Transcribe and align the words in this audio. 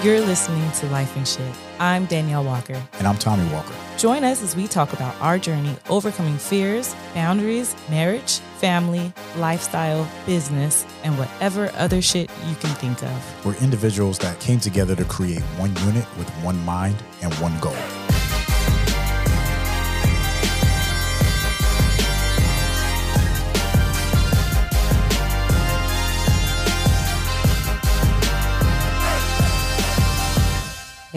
You're 0.00 0.20
listening 0.20 0.70
to 0.70 0.86
Life 0.90 1.16
and 1.16 1.26
Shit. 1.26 1.52
I'm 1.80 2.06
Danielle 2.06 2.44
Walker. 2.44 2.80
And 3.00 3.06
I'm 3.08 3.16
Tommy 3.16 3.52
Walker. 3.52 3.74
Join 3.96 4.22
us 4.22 4.44
as 4.44 4.54
we 4.54 4.68
talk 4.68 4.92
about 4.92 5.20
our 5.20 5.40
journey 5.40 5.76
overcoming 5.90 6.38
fears, 6.38 6.94
boundaries, 7.14 7.74
marriage, 7.90 8.38
family, 8.60 9.12
lifestyle, 9.38 10.08
business, 10.24 10.86
and 11.02 11.18
whatever 11.18 11.72
other 11.74 12.00
shit 12.00 12.30
you 12.46 12.54
can 12.54 12.70
think 12.76 13.02
of. 13.02 13.44
We're 13.44 13.56
individuals 13.56 14.20
that 14.20 14.38
came 14.38 14.60
together 14.60 14.94
to 14.94 15.04
create 15.04 15.42
one 15.58 15.74
unit 15.78 16.06
with 16.16 16.30
one 16.44 16.64
mind 16.64 17.02
and 17.20 17.34
one 17.34 17.58
goal. 17.58 17.74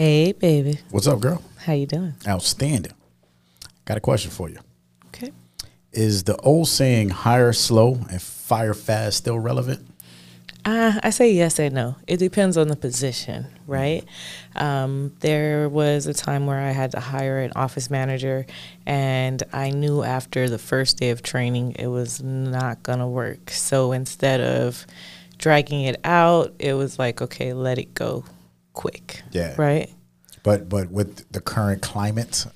Hey, 0.02 0.32
baby. 0.32 0.80
What's 0.90 1.06
up, 1.06 1.20
girl? 1.20 1.40
How 1.58 1.74
you 1.74 1.86
doing? 1.86 2.14
Outstanding. 2.26 2.90
Got 3.84 3.98
a 3.98 4.00
question 4.00 4.32
for 4.32 4.50
you. 4.50 4.58
Okay. 5.06 5.30
Is 5.92 6.24
the 6.24 6.36
old 6.38 6.66
saying 6.66 7.10
hire 7.10 7.52
slow 7.52 8.00
and 8.10 8.20
fire 8.20 8.74
fast 8.74 9.18
still 9.18 9.38
relevant? 9.38 9.86
Uh, 10.64 10.98
I 11.04 11.10
say 11.10 11.32
yes 11.32 11.60
and 11.60 11.76
no. 11.76 11.94
It 12.08 12.16
depends 12.16 12.56
on 12.56 12.66
the 12.66 12.74
position, 12.74 13.46
right? 13.68 14.04
Um, 14.56 15.14
there 15.20 15.68
was 15.68 16.08
a 16.08 16.14
time 16.14 16.46
where 16.46 16.58
I 16.58 16.72
had 16.72 16.90
to 16.90 17.00
hire 17.00 17.38
an 17.38 17.52
office 17.54 17.88
manager, 17.88 18.44
and 18.84 19.40
I 19.52 19.70
knew 19.70 20.02
after 20.02 20.48
the 20.48 20.58
first 20.58 20.96
day 20.96 21.10
of 21.10 21.22
training 21.22 21.76
it 21.78 21.86
was 21.86 22.20
not 22.20 22.82
going 22.82 22.98
to 22.98 23.06
work. 23.06 23.50
So 23.50 23.92
instead 23.92 24.40
of 24.40 24.84
dragging 25.38 25.82
it 25.82 26.00
out, 26.02 26.54
it 26.58 26.74
was 26.74 26.98
like, 26.98 27.22
okay, 27.22 27.52
let 27.52 27.78
it 27.78 27.94
go 27.94 28.24
quick. 28.72 29.22
Yeah. 29.30 29.54
Right? 29.56 29.90
But 30.42 30.68
but 30.68 30.90
with 30.90 31.30
the 31.32 31.40
current 31.40 31.82
climate 31.82 32.46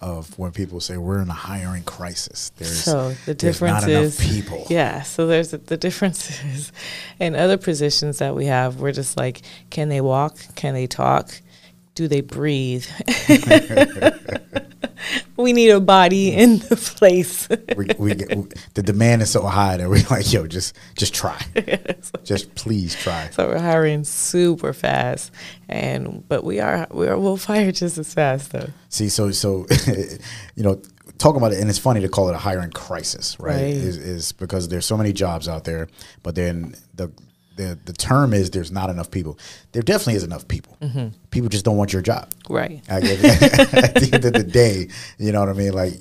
of 0.00 0.38
when 0.38 0.50
people 0.52 0.80
say 0.80 0.96
we're 0.96 1.20
in 1.20 1.28
a 1.28 1.34
hiring 1.34 1.82
crisis, 1.84 2.50
there's 2.56 2.82
so 2.82 3.10
the 3.10 3.34
there's 3.34 3.36
difference 3.36 3.82
not 3.82 3.90
is 3.90 4.20
enough 4.20 4.32
people. 4.32 4.66
Yeah, 4.70 5.02
so 5.02 5.26
there's 5.26 5.50
the 5.50 5.76
difference 5.76 6.42
is 6.44 6.72
in 7.18 7.34
other 7.34 7.56
positions 7.56 8.18
that 8.18 8.34
we 8.34 8.46
have, 8.46 8.80
we're 8.80 8.92
just 8.92 9.16
like, 9.16 9.42
can 9.70 9.88
they 9.88 10.00
walk? 10.00 10.36
Can 10.54 10.74
they 10.74 10.86
talk? 10.86 11.40
Do 11.94 12.08
they 12.08 12.20
breathe? 12.20 12.86
we 15.36 15.52
need 15.52 15.70
a 15.70 15.80
body 15.80 16.32
in 16.32 16.58
the 16.58 16.76
place. 16.76 17.48
we, 17.76 17.88
we 17.98 18.14
get, 18.14 18.36
we, 18.36 18.44
the 18.74 18.82
demand 18.82 19.22
is 19.22 19.30
so 19.30 19.42
high 19.42 19.76
that 19.76 19.88
we're 19.88 20.04
like, 20.10 20.32
yo, 20.32 20.46
just 20.46 20.76
just 20.96 21.14
try, 21.14 21.40
just 22.24 22.54
please 22.54 22.94
try. 22.94 23.28
so 23.30 23.48
we're 23.48 23.58
hiring 23.58 24.04
super 24.04 24.72
fast, 24.72 25.32
and 25.68 26.26
but 26.28 26.44
we 26.44 26.60
are 26.60 26.86
we 26.90 27.08
are 27.08 27.18
we'll 27.18 27.36
fire 27.36 27.72
just 27.72 27.98
as 27.98 28.14
fast 28.14 28.52
though. 28.52 28.68
See, 28.88 29.08
so 29.08 29.30
so 29.30 29.66
you 30.54 30.62
know, 30.62 30.80
talking 31.18 31.38
about 31.38 31.52
it, 31.52 31.60
and 31.60 31.68
it's 31.68 31.78
funny 31.78 32.00
to 32.00 32.08
call 32.08 32.28
it 32.28 32.34
a 32.34 32.38
hiring 32.38 32.70
crisis, 32.70 33.38
right? 33.40 33.54
Right. 33.54 33.62
Is, 33.62 33.96
is 33.96 34.32
because 34.32 34.68
there's 34.68 34.86
so 34.86 34.96
many 34.96 35.12
jobs 35.12 35.48
out 35.48 35.64
there, 35.64 35.88
but 36.22 36.34
then 36.34 36.74
the 36.94 37.12
the 37.60 37.78
the 37.84 37.92
term 37.92 38.32
is 38.32 38.50
there's 38.50 38.72
not 38.72 38.90
enough 38.90 39.10
people. 39.10 39.38
There 39.72 39.82
definitely 39.82 40.14
is 40.14 40.24
enough 40.24 40.48
people. 40.48 40.76
Mm-hmm. 40.80 41.08
People 41.30 41.48
just 41.48 41.64
don't 41.64 41.76
want 41.76 41.92
your 41.92 42.02
job. 42.02 42.30
Right. 42.48 42.82
It. 42.88 42.88
At 43.84 43.94
the 43.94 44.10
end 44.12 44.24
of 44.24 44.32
the 44.32 44.44
day, 44.44 44.88
you 45.18 45.32
know 45.32 45.40
what 45.40 45.50
I 45.50 45.52
mean. 45.52 45.72
Like, 45.72 45.94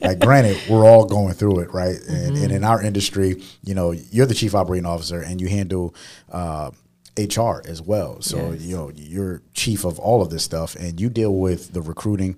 like 0.00 0.18
granted, 0.18 0.58
we're 0.68 0.84
all 0.84 1.04
going 1.04 1.34
through 1.34 1.60
it, 1.60 1.72
right? 1.72 1.96
And, 2.08 2.26
and 2.26 2.36
mm-hmm. 2.36 2.52
in 2.52 2.64
our 2.64 2.82
industry, 2.82 3.42
you 3.62 3.74
know, 3.74 3.92
you're 3.92 4.26
the 4.26 4.34
chief 4.34 4.54
operating 4.54 4.86
officer, 4.86 5.20
and 5.20 5.40
you 5.40 5.48
handle. 5.48 5.94
Uh, 6.30 6.70
HR 7.16 7.62
as 7.66 7.82
well, 7.82 8.22
so 8.22 8.52
Yes. 8.52 8.62
you 8.62 8.76
know 8.76 8.92
you're 8.94 9.42
chief 9.52 9.84
of 9.84 9.98
all 9.98 10.22
of 10.22 10.30
this 10.30 10.44
stuff, 10.44 10.76
and 10.76 11.00
you 11.00 11.08
deal 11.10 11.34
with 11.34 11.72
the 11.72 11.82
recruiting, 11.82 12.36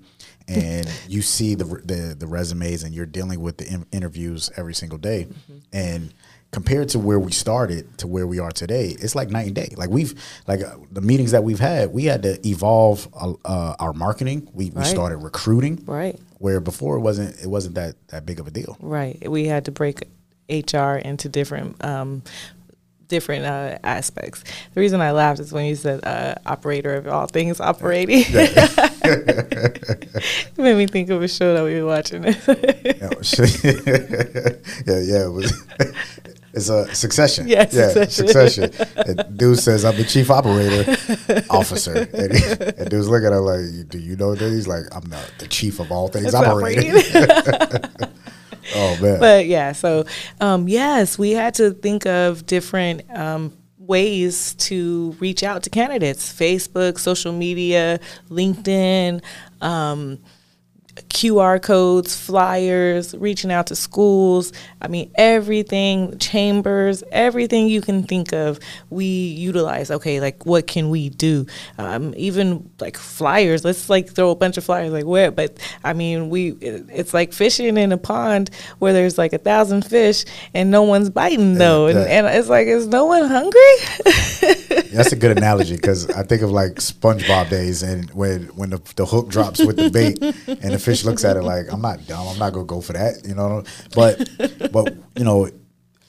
and 0.49 0.89
you 1.07 1.21
see 1.21 1.55
the 1.55 1.65
the, 1.65 2.17
the 2.19 2.27
resumes, 2.27 2.83
and 2.83 2.95
you're 2.95 3.05
dealing 3.05 3.43
with 3.43 3.59
the 3.59 3.71
in- 3.71 3.85
interviews 3.93 4.51
every 4.57 4.73
single 4.73 4.97
day, 4.97 5.27
mm-hmm. 5.29 5.59
and 5.75 6.15
compared 6.53 6.89
to 6.89 6.99
where 6.99 7.21
we 7.21 7.31
started 7.31 7.97
to 7.99 8.09
where 8.09 8.27
we 8.27 8.41
are 8.41 8.51
today, 8.51 8.97
it's 9.01 9.15
like 9.15 9.31
night 9.31 9.47
and 9.47 9.55
day. 9.55 9.73
Like 9.77 9.89
we've 9.91 10.15
like 10.49 10.61
uh, 10.63 10.75
the 10.91 11.01
meetings 11.01 11.31
that 11.31 11.45
we've 11.45 11.61
had, 11.61 11.93
we 11.93 12.07
had 12.07 12.23
to 12.25 12.45
evolve 12.49 13.07
uh, 13.15 13.35
uh, 13.45 13.77
our 13.79 13.93
marketing. 13.93 14.49
We, 14.53 14.71
we 14.71 14.77
Right. 14.77 14.87
started 14.87 15.19
recruiting, 15.19 15.83
Right. 15.87 16.19
where 16.39 16.59
before 16.61 16.97
it 16.97 17.01
wasn't 17.01 17.39
it 17.41 17.47
wasn't 17.47 17.75
that 17.77 17.95
that 18.09 18.27
big 18.27 18.41
of 18.41 18.47
a 18.47 18.51
deal. 18.51 18.77
Right. 18.81 19.31
We 19.31 19.47
had 19.47 19.65
to 19.67 19.71
break 19.71 20.03
HR 20.49 20.95
into 20.97 21.29
different 21.29 21.83
um, 21.85 22.23
different 23.07 23.45
uh, 23.45 23.79
aspects. 23.85 24.43
The 24.75 24.81
reason 24.81 25.01
I 25.01 25.11
laughed 25.13 25.39
is 25.41 25.53
when 25.53 25.67
you 25.67 25.77
said 25.77 26.05
uh, 26.05 26.35
operator 26.47 26.95
of 26.95 27.07
all 27.09 27.27
things 27.27 27.61
operating. 27.61 28.25
it 28.29 30.09
made 30.59 30.77
me 30.77 30.87
think 30.87 31.11
of 31.11 31.23
a 31.23 31.29
show 31.29 31.55
that 31.55 31.65
we 31.65 31.81
were 31.81 31.87
watching. 31.87 32.25
Yeah, 32.25 32.33
yeah, 34.87 35.01
yeah. 35.01 35.25
It 35.27 35.33
was, 35.33 35.53
it's 36.53 36.69
a 36.69 36.93
succession. 36.95 37.47
Yeah, 37.49 37.65
Succession. 37.67 38.11
succession. 38.11 38.71
And 39.07 39.39
dude 39.39 39.59
says, 39.59 39.85
"I'm 39.85 39.97
the 39.97 40.05
chief 40.05 40.31
operator 40.31 40.97
officer," 41.51 42.09
and, 42.13 42.33
he, 42.37 42.45
and 42.79 42.91
dude's 42.91 43.09
looking 43.09 43.29
at 43.29 43.33
him 43.33 43.45
like, 43.45 43.89
"Do 43.89 43.99
you 43.99 44.17
know 44.17 44.35
that?" 44.35 44.51
He's 44.51 44.67
like, 44.69 44.85
"I'm 44.93 45.09
the, 45.09 45.21
the 45.39 45.47
chief 45.49 45.81
of 45.81 45.91
all 45.93 46.09
things 46.09 46.35
operating." 46.35 46.91
oh 48.75 48.99
man, 49.01 49.21
but 49.21 49.47
yeah, 49.47 49.73
so 49.73 50.05
um, 50.41 50.69
yes, 50.69 51.19
we 51.19 51.33
had 51.33 51.55
to 51.55 51.71
think 51.73 52.07
of 52.07 52.47
different 52.47 53.03
um, 53.17 53.57
ways 53.79 54.55
to 54.55 55.17
reach 55.21 55.43
out 55.43 55.63
to 55.65 55.71
candidates: 55.71 56.33
Facebook, 56.33 56.99
social 56.99 57.33
media, 57.33 58.01
LinkedIn. 58.29 59.23
Um, 59.61 60.19
QR 61.09 61.61
codes, 61.63 62.15
flyers, 62.19 63.15
reaching 63.17 63.51
out 63.51 63.67
to 63.69 63.77
schools. 63.77 64.53
I 64.81 64.89
mean, 64.89 65.11
everything, 65.15 66.19
chambers, 66.19 67.03
everything 67.13 67.69
you 67.69 67.81
can 67.81 68.03
think 68.03 68.33
of, 68.33 68.59
we 68.91 69.05
utilize. 69.05 69.91
Okay, 69.91 70.21
like 70.21 70.45
what 70.47 70.67
can 70.67 70.91
we 70.91 71.09
do? 71.11 71.47
Um, 71.79 72.15
even 72.17 72.71
like 72.81 72.97
flyers. 72.97 73.65
Let's 73.65 73.89
like 73.89 74.11
throw 74.11 74.31
a 74.31 74.35
bunch 74.37 74.57
of 74.57 74.65
flyers. 74.65 74.93
Like 74.93 75.05
where? 75.07 75.31
But 75.31 75.59
I 75.85 75.93
mean, 75.93 76.31
we 76.31 76.53
it- 76.61 76.87
it's 76.93 77.15
like 77.15 77.33
fishing 77.33 77.77
in 77.77 77.93
a 77.93 77.99
pond 77.99 78.51
where 78.79 78.93
there's 78.93 79.17
like 79.19 79.33
a 79.33 79.39
thousand 79.39 79.85
fish 79.87 80.25
and 80.55 80.71
no 80.71 80.83
one's 80.83 81.11
biting 81.11 81.55
though, 81.55 81.87
and, 81.87 81.99
and 82.09 82.27
it's 82.27 82.49
like, 82.49 82.67
is 82.67 82.87
no 82.87 83.07
one 83.07 83.25
hungry? 83.29 83.61
that's 84.93 85.13
a 85.13 85.17
good 85.17 85.37
analogy 85.37 85.77
because 85.77 86.09
I 86.11 86.23
think 86.23 86.43
of 86.43 86.51
like 86.51 86.73
SpongeBob 86.75 87.49
days, 87.51 87.83
and 87.83 88.11
when 88.11 88.45
when 88.57 88.71
the, 88.71 88.81
the 88.97 89.07
hook 89.07 89.29
drops 89.29 89.59
with 89.65 89.77
the 89.77 89.91
bait, 89.91 90.19
and 90.23 90.73
the 90.75 90.79
fish 90.79 90.90
looks 91.05 91.25
at 91.25 91.37
it 91.37 91.43
like, 91.43 91.73
"I'm 91.73 91.81
not 91.81 92.07
dumb. 92.07 92.29
I'm 92.29 92.39
not 92.39 92.53
gonna 92.53 92.67
go 92.67 92.81
for 92.81 92.93
that," 92.93 93.25
you 93.27 93.35
know. 93.35 93.65
But 93.95 94.29
but 94.73 94.95
you 95.17 95.25
know, 95.25 95.49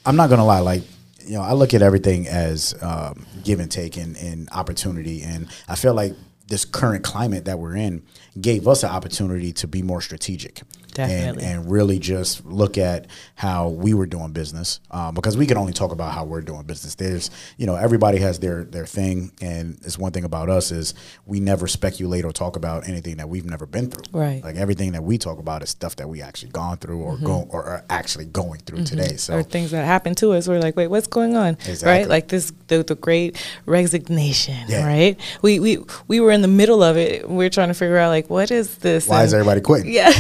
I'm 0.06 0.16
not 0.16 0.30
gonna 0.30 0.46
lie. 0.46 0.60
Like 0.60 0.84
you 1.26 1.34
know, 1.34 1.42
I 1.42 1.54
look 1.54 1.74
at 1.74 1.82
everything 1.82 2.28
as 2.28 2.76
um, 2.82 3.26
give 3.44 3.60
and 3.60 3.72
take 3.72 3.98
and, 3.98 4.16
and 4.18 4.50
opportunity, 4.52 5.22
and 5.22 5.48
I 5.68 5.76
feel 5.76 5.94
like 5.94 6.14
this 6.48 6.66
current 6.66 7.04
climate 7.04 7.46
that 7.46 7.60
we're 7.60 7.76
in 7.76 8.04
gave 8.40 8.68
us 8.68 8.84
an 8.84 8.90
opportunity 8.90 9.54
to 9.54 9.68
be 9.68 9.82
more 9.82 10.02
strategic. 10.02 10.62
Definitely. 10.94 11.44
And, 11.44 11.62
and 11.62 11.72
really 11.72 12.00
just 12.00 12.46
look 12.46 12.78
at 12.78 13.08
how 13.36 13.70
we 13.70 13.94
were 13.94 14.06
doing 14.06 14.32
business 14.32 14.80
um, 14.92 15.14
because 15.14 15.38
we 15.38 15.46
can 15.46 15.58
only 15.58 15.74
talk 15.74 15.92
about 15.92 16.14
how 16.14 16.26
we're 16.26 16.42
doing 16.42 16.64
business. 16.64 16.96
There's, 16.96 17.32
you 17.58 17.66
know, 17.66 17.76
everybody 17.76 18.20
has 18.20 18.40
their 18.40 18.64
their 18.64 18.86
thing, 18.86 19.32
and 19.42 19.78
it's 19.84 19.98
one 19.98 20.12
thing 20.12 20.24
about 20.24 20.50
us 20.50 20.72
is 20.72 20.94
we 21.26 21.40
never 21.40 21.68
speculate 21.68 22.26
or 22.26 22.32
talk 22.32 22.56
about 22.56 22.88
anything 22.88 23.18
that 23.18 23.30
we've 23.30 23.46
never 23.46 23.66
been 23.66 23.90
through. 23.90 24.20
Right. 24.20 24.44
Like 24.44 24.56
everything 24.56 24.92
that 24.94 25.04
we 25.04 25.18
talk 25.18 25.40
about 25.40 25.64
is 25.64 25.70
stuff 25.70 25.96
that 25.98 26.10
we 26.10 26.22
actually 26.22 26.52
gone 26.52 26.78
through 26.78 27.02
or 27.02 27.18
go 27.18 27.48
or 27.50 27.64
are 27.64 27.86
actually 27.90 28.26
going 28.26 28.60
through 28.62 28.84
today. 28.84 29.16
So 29.18 29.36
or 29.36 29.44
things 29.44 29.72
that 29.72 29.86
happen 29.86 30.16
to 30.16 30.34
us. 30.34 30.48
We're 30.48 30.60
like, 30.60 30.76
wait, 30.76 30.88
what's 30.88 31.08
going 31.08 31.36
on? 31.36 31.54
Exactly. 31.54 31.90
Right? 31.90 32.08
Like 32.08 32.28
this, 32.28 32.52
the, 32.68 32.84
the 32.84 32.96
great 32.96 33.44
resignation. 33.66 34.58
Yeah. 34.68 34.86
Right? 34.86 35.20
We 35.42 35.60
we 35.60 35.80
we 36.08 36.20
were 36.20 36.32
in 36.32 36.42
the 36.42 36.48
middle 36.48 36.84
of 36.84 36.98
it. 36.98 37.30
We're 37.30 37.50
trying 37.50 37.70
to 37.70 37.74
figure 37.74 37.98
out 37.98 38.10
like, 38.10 38.30
what 38.30 38.52
is 38.52 38.78
this? 38.78 39.08
why 39.08 39.24
is 39.24 39.34
everybody 39.34 39.62
quitting? 39.62 39.92
Yeah. 39.92 40.12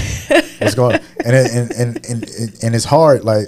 Going? 0.76 1.00
And, 1.24 1.36
it, 1.36 1.52
and, 1.52 1.72
and, 1.72 2.06
and, 2.06 2.64
and, 2.64 2.76
it's 2.76 2.86
hard. 2.86 3.24
Like, 3.24 3.48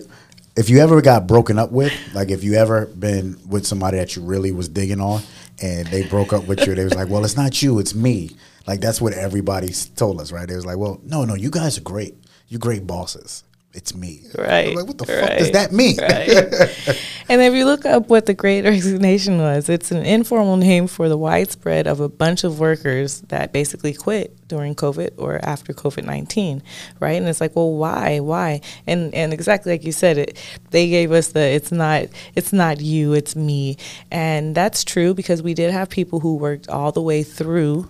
if 0.55 0.69
you 0.69 0.79
ever 0.79 1.01
got 1.01 1.27
broken 1.27 1.57
up 1.57 1.71
with, 1.71 1.93
like, 2.13 2.29
if 2.29 2.43
you 2.43 2.53
ever 2.55 2.85
been 2.87 3.37
with 3.47 3.65
somebody 3.65 3.97
that 3.97 4.15
you 4.15 4.21
really 4.21 4.51
was 4.51 4.69
digging 4.69 5.01
on 5.01 5.21
and 5.61 5.87
they 5.87 6.07
broke 6.07 6.33
up 6.33 6.47
with 6.47 6.65
you, 6.65 6.75
they 6.75 6.83
was 6.83 6.93
like, 6.93 7.09
well, 7.09 7.25
it's 7.25 7.37
not 7.37 7.61
you, 7.61 7.79
it's 7.79 7.95
me. 7.95 8.31
Like, 8.67 8.79
that's 8.79 9.01
what 9.01 9.13
everybody 9.13 9.69
told 9.95 10.21
us, 10.21 10.31
right? 10.31 10.47
They 10.47 10.55
was 10.55 10.65
like, 10.65 10.77
well, 10.77 10.99
no, 11.03 11.25
no, 11.25 11.35
you 11.35 11.49
guys 11.49 11.77
are 11.77 11.81
great. 11.81 12.15
You're 12.47 12.59
great 12.59 12.85
bosses. 12.85 13.43
It's 13.73 13.95
me. 13.95 14.21
Right. 14.37 14.75
Like, 14.75 14.85
what 14.85 14.97
the 14.99 15.05
right, 15.05 15.29
fuck 15.29 15.37
does 15.39 15.51
that 15.51 15.71
mean? 15.71 15.97
Right. 15.97 16.29
and 17.29 17.41
if 17.41 17.53
you 17.53 17.65
look 17.65 17.85
up 17.85 18.07
what 18.07 18.27
the 18.27 18.33
Great 18.35 18.63
Resignation 18.63 19.39
was, 19.39 19.67
it's 19.67 19.91
an 19.91 20.05
informal 20.05 20.57
name 20.57 20.85
for 20.85 21.09
the 21.09 21.17
widespread 21.17 21.87
of 21.87 21.99
a 21.99 22.07
bunch 22.07 22.43
of 22.43 22.59
workers 22.59 23.21
that 23.29 23.51
basically 23.51 23.93
quit 23.93 24.35
during 24.47 24.75
COVID 24.75 25.13
or 25.17 25.43
after 25.43 25.73
COVID 25.73 26.05
nineteen, 26.05 26.61
right? 26.99 27.13
And 27.13 27.27
it's 27.27 27.41
like, 27.41 27.55
well, 27.55 27.73
why, 27.73 28.19
why? 28.19 28.61
And 28.85 29.13
and 29.15 29.33
exactly 29.33 29.71
like 29.71 29.83
you 29.83 29.91
said, 29.91 30.17
it 30.19 30.37
they 30.69 30.87
gave 30.89 31.11
us 31.11 31.29
the 31.29 31.41
it's 31.41 31.71
not 31.71 32.05
it's 32.35 32.53
not 32.53 32.79
you, 32.79 33.13
it's 33.13 33.35
me, 33.35 33.77
and 34.11 34.53
that's 34.53 34.83
true 34.83 35.15
because 35.15 35.41
we 35.41 35.55
did 35.55 35.71
have 35.71 35.89
people 35.89 36.19
who 36.19 36.35
worked 36.35 36.69
all 36.69 36.91
the 36.91 37.01
way 37.01 37.23
through 37.23 37.89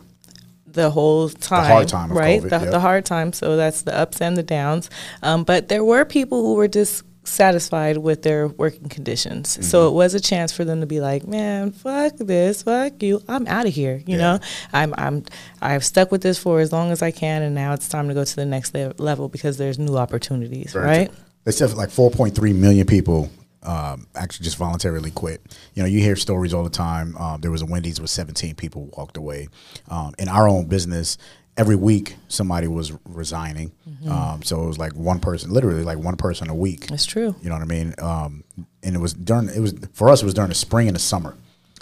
the 0.74 0.90
whole 0.90 1.30
time, 1.30 1.66
hard 1.72 1.88
time 1.88 2.12
of 2.12 2.18
right? 2.18 2.42
COVID, 2.42 2.50
the, 2.50 2.60
yep. 2.60 2.72
the 2.72 2.80
hard 2.80 3.06
time. 3.06 3.34
So 3.34 3.56
that's 3.56 3.84
the 3.84 3.98
ups 3.98 4.22
and 4.22 4.36
the 4.38 4.44
downs. 4.44 4.90
Um, 5.22 5.44
but 5.44 5.70
there 5.70 5.84
were 5.84 6.04
people 6.06 6.42
who 6.44 6.56
were 6.56 6.68
dissatisfied 6.68 7.98
with 7.98 8.22
their 8.24 8.48
working 8.48 8.90
conditions. 8.90 9.54
Mm-hmm. 9.54 9.62
So 9.64 9.88
it 9.88 9.92
was 9.94 10.14
a 10.14 10.20
chance 10.20 10.52
for 10.52 10.66
them 10.66 10.82
to 10.82 10.86
be 10.86 11.00
like, 11.00 11.26
"Man, 11.26 11.72
fuck 11.72 12.18
this, 12.18 12.64
fuck 12.64 13.02
you, 13.02 13.22
I'm 13.28 13.48
out 13.48 13.66
of 13.66 13.74
here." 13.74 14.02
You 14.06 14.18
Yeah. 14.18 14.18
know, 14.18 14.40
I'm 14.74 14.94
I'm 14.98 15.24
I've 15.62 15.86
stuck 15.86 16.12
with 16.12 16.22
this 16.22 16.38
for 16.38 16.60
as 16.60 16.72
long 16.72 16.92
as 16.92 17.02
I 17.02 17.12
can, 17.12 17.42
and 17.42 17.56
now 17.56 17.74
it's 17.74 17.88
time 17.88 18.08
to 18.10 18.14
go 18.14 18.24
to 18.24 18.36
the 18.36 18.46
next 18.46 18.74
le- 18.74 18.94
level 18.98 19.30
because 19.30 19.58
there's 19.58 19.80
new 19.80 19.96
opportunities, 19.98 20.74
Very 20.74 20.86
right? 20.86 21.08
true. 21.10 21.18
They 21.46 21.52
said 21.52 21.74
like 21.74 21.90
4.3 21.90 22.56
million 22.56 22.88
people 22.88 23.30
um, 23.64 24.08
actually 24.16 24.44
just 24.44 24.58
voluntarily 24.58 25.12
quit. 25.12 25.42
You 25.74 25.84
know, 25.84 25.90
you 25.90 26.00
hear 26.00 26.16
stories 26.16 26.54
all 26.54 26.64
the 26.64 26.70
time. 26.70 27.16
Um, 27.18 27.42
there 27.42 27.52
was 27.52 27.62
a 27.62 27.66
Wendy's 27.66 28.00
with 28.00 28.10
17 28.10 28.56
people 28.56 28.90
walked 28.98 29.18
away. 29.18 29.48
Um, 29.90 30.14
in 30.20 30.28
our 30.28 30.48
own 30.48 30.66
business, 30.68 31.18
every 31.58 31.76
week 31.76 32.16
somebody 32.28 32.68
was 32.68 32.92
resigning. 33.06 33.72
Mm-hmm. 33.90 34.12
Um, 34.12 34.44
so 34.44 34.64
it 34.64 34.68
was 34.68 34.78
like 34.78 34.94
one 34.94 35.20
person, 35.20 35.52
literally 35.52 35.84
like 35.84 35.98
one 35.98 36.16
person 36.18 36.50
a 36.50 36.56
week. 36.56 36.88
That's 36.88 37.06
true. 37.06 37.36
You 37.42 37.50
know 37.50 37.56
what 37.56 37.62
I 37.62 37.66
mean? 37.66 37.94
Um, 38.00 38.44
and 38.82 38.96
it 38.96 39.00
was 39.00 39.14
during 39.14 39.50
it 39.50 39.60
was 39.60 39.74
for 39.94 40.10
us. 40.10 40.22
It 40.22 40.26
was 40.26 40.34
during 40.34 40.50
the 40.50 40.56
spring 40.56 40.88
and 40.88 40.96
the 40.96 41.00
summer, 41.02 41.36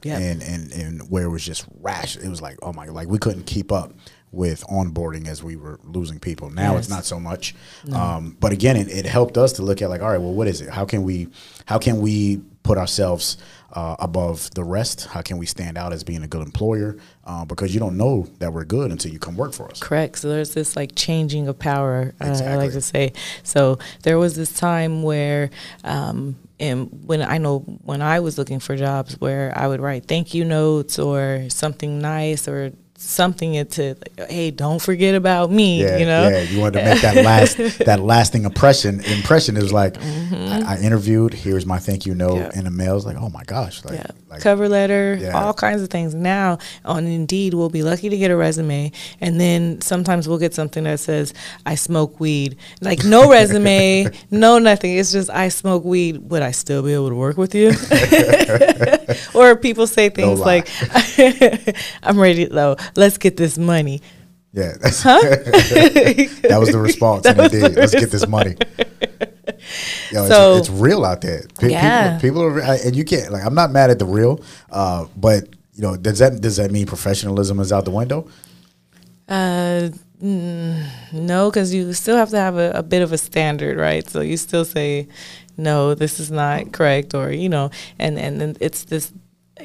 Yeah. 0.04 0.18
and 0.20 0.42
and 0.44 0.72
and 0.72 1.10
where 1.10 1.24
it 1.24 1.30
was 1.30 1.44
just 1.46 1.66
rash. 1.80 2.18
It 2.18 2.30
was 2.30 2.42
like 2.42 2.58
oh 2.62 2.74
my, 2.74 2.86
god, 2.86 2.96
like 2.96 3.08
we 3.08 3.18
couldn't 3.18 3.46
keep 3.46 3.72
up 3.72 3.94
with 4.32 4.64
onboarding 4.68 5.28
as 5.28 5.44
we 5.44 5.56
were 5.56 5.80
losing 5.84 6.20
people. 6.20 6.50
Now 6.50 6.78
it's 6.78 6.90
not 6.90 7.06
so 7.06 7.20
much, 7.20 7.54
um, 7.94 8.38
but 8.40 8.52
again, 8.52 8.78
it, 8.78 8.88
it 8.88 9.06
helped 9.06 9.38
us 9.38 9.54
to 9.54 9.62
look 9.62 9.82
at 9.82 9.90
like 9.90 10.02
all 10.02 10.10
right, 10.10 10.22
well, 10.22 10.34
what 10.34 10.48
is 10.48 10.62
it? 10.62 10.70
How 10.70 10.86
can 10.86 11.04
we 11.04 11.28
how 11.66 11.78
can 11.78 12.00
we 12.02 12.42
put 12.64 12.78
ourselves 12.78 13.38
uh, 13.74 13.96
above 14.00 14.52
the 14.52 14.64
rest? 14.64 15.08
How 15.08 15.22
can 15.22 15.38
we 15.38 15.46
stand 15.46 15.78
out 15.78 15.94
as 15.94 16.04
being 16.04 16.24
a 16.24 16.28
good 16.28 16.42
employer? 16.42 16.98
Uh, 17.26 17.46
because 17.46 17.74
you 17.74 17.80
don't 17.80 17.98
know 17.98 18.28
that 18.40 18.54
we're 18.54 18.66
good 18.66 18.92
until 18.92 19.12
you 19.12 19.20
come 19.20 19.36
work 19.36 19.54
for 19.54 19.70
us. 19.70 19.80
Correct. 19.80 20.18
So 20.20 20.30
there's 20.30 20.54
this 20.54 20.76
like 20.76 20.96
changing 20.96 21.48
of 21.48 21.58
power. 21.58 22.14
Uh, 22.20 22.42
I 22.46 22.56
like 22.56 22.72
to 22.72 22.82
say. 22.82 23.14
So 23.44 23.80
there 24.04 24.18
was 24.18 24.36
this 24.36 24.54
time 24.54 25.04
where, 25.04 25.50
um, 25.84 26.36
and 26.60 27.06
when 27.06 27.22
I 27.22 27.38
know 27.38 27.60
when 27.60 28.02
I 28.02 28.20
was 28.20 28.38
looking 28.38 28.60
for 28.60 28.76
jobs, 28.76 29.20
where 29.20 29.54
I 29.56 29.68
would 29.68 29.80
write 29.80 30.06
thank 30.06 30.34
you 30.34 30.46
notes 30.46 31.00
or 31.00 31.46
something 31.50 32.00
nice 32.00 32.48
or 32.48 32.72
something 33.02 33.56
into 33.56 33.96
like, 34.18 34.30
hey, 34.30 34.52
don't 34.52 34.82
forget 34.82 35.16
about 35.16 35.52
me. 35.52 35.82
Yeah, 35.82 35.98
you 35.98 36.06
know. 36.06 36.30
yeah. 36.30 36.42
You 36.44 36.60
wanted 36.62 36.80
to 36.80 36.86
make 36.86 37.02
that 37.02 37.16
last 37.26 37.58
that 37.86 38.00
lasting 38.00 38.44
impression. 38.46 39.00
Impression 39.06 39.56
was 39.56 39.74
like 39.74 39.98
I, 40.02 40.76
I 40.76 40.80
interviewed. 40.82 41.34
Here's 41.34 41.66
my 41.66 41.80
thank 41.80 42.06
you 42.06 42.14
note, 42.16 42.32
Mm-hmm. 42.32 42.40
Yeah. 42.42 42.52
and 42.56 42.66
the 42.68 42.72
mail 42.72 42.96
was 42.96 43.06
like, 43.06 43.18
oh 43.18 43.30
my 43.30 43.44
gosh, 43.44 43.84
like, 43.84 43.96
Yeah, 43.96 44.06
like 44.30 44.42
cover 44.42 44.70
letter, 44.70 45.18
Yeah. 45.20 45.32
all 45.32 45.54
kinds 45.54 45.82
of 45.82 45.90
things. 45.90 46.14
Now 46.16 46.60
on 46.86 47.06
Indeed, 47.06 47.54
we'll 47.54 47.70
be 47.70 47.84
lucky 47.84 48.10
to 48.10 48.18
get 48.18 48.32
a 48.32 48.36
resume, 48.36 48.92
and 49.20 49.40
then 49.42 49.82
sometimes 49.82 50.28
we'll 50.30 50.38
get 50.38 50.54
something 50.54 50.84
that 50.86 51.00
says 51.00 51.34
"I 51.66 51.76
smoke 51.76 52.20
weed." 52.20 52.58
Like 52.82 53.04
no 53.04 53.30
resume, 53.30 54.08
no 54.32 54.60
nothing. 54.60 54.96
It's 54.98 55.12
just 55.12 55.30
I 55.30 55.50
smoke 55.50 55.84
weed. 55.84 56.30
Would 56.30 56.42
I 56.44 56.52
still 56.52 56.84
be 56.84 56.94
able 56.94 57.10
to 57.10 57.16
work 57.16 57.38
with 57.38 57.56
you? 57.56 57.72
or 59.34 59.56
people 59.56 59.88
say 59.88 60.10
things 60.10 60.40
lie. 60.40 60.64
like, 60.64 61.76
"I'm 62.04 62.20
ready 62.20 62.46
though. 62.46 62.76
Let's 62.96 63.18
get 63.18 63.38
this 63.38 63.58
money." 63.58 64.02
yeah. 64.54 64.74
That's, 64.82 65.04
that 65.04 66.58
was 66.60 66.72
the 66.72 66.80
response, 66.80 67.26
and 67.26 67.38
was 67.38 67.52
they 67.52 67.60
the 67.62 67.70
did. 67.70 67.78
Let's 67.78 67.96
get 67.96 68.12
this 68.12 68.28
money. 68.28 68.56
Yo, 70.12 70.28
So- 70.28 70.58
it's, 70.58 70.68
it's 70.70 70.78
real 70.80 71.06
out 71.06 71.22
there. 71.22 71.46
Pe- 71.60 71.72
Yeah. 71.72 72.18
People, 72.20 72.50
people 72.52 72.62
are, 72.64 72.78
and 72.86 72.96
you 72.96 73.06
can't 73.06 73.32
like. 73.32 73.46
I'm 73.46 73.56
not 73.56 73.72
mad 73.72 73.90
at 73.90 74.00
the 74.00 74.06
real, 74.06 74.42
uh, 74.72 75.06
but 75.16 75.48
you 75.74 75.82
know, 75.82 75.96
does 75.98 76.20
that 76.20 76.42
does 76.42 76.58
that 76.58 76.72
mean 76.72 76.86
professionalism 76.86 77.60
is 77.60 77.72
out 77.72 77.86
the 77.86 77.92
window? 77.92 78.28
Uh, 79.30 79.90
mm, 80.22 80.86
no, 81.14 81.50
because 81.50 81.74
you 81.74 81.94
still 81.94 82.18
have 82.18 82.30
to 82.32 82.38
have 82.38 82.58
a, 82.58 82.72
a 82.72 82.84
bit 82.84 83.02
of 83.02 83.14
a 83.14 83.18
standard, 83.18 83.78
right? 83.78 84.08
So 84.10 84.20
you 84.22 84.36
still 84.36 84.66
say, 84.66 85.08
no, 85.58 85.94
this 85.96 86.20
is 86.20 86.30
not 86.32 86.74
correct, 86.74 87.14
or 87.14 87.32
you 87.32 87.48
know, 87.48 87.72
and 87.98 88.20
and 88.20 88.42
then 88.42 88.58
it's 88.60 88.84
this 88.86 89.14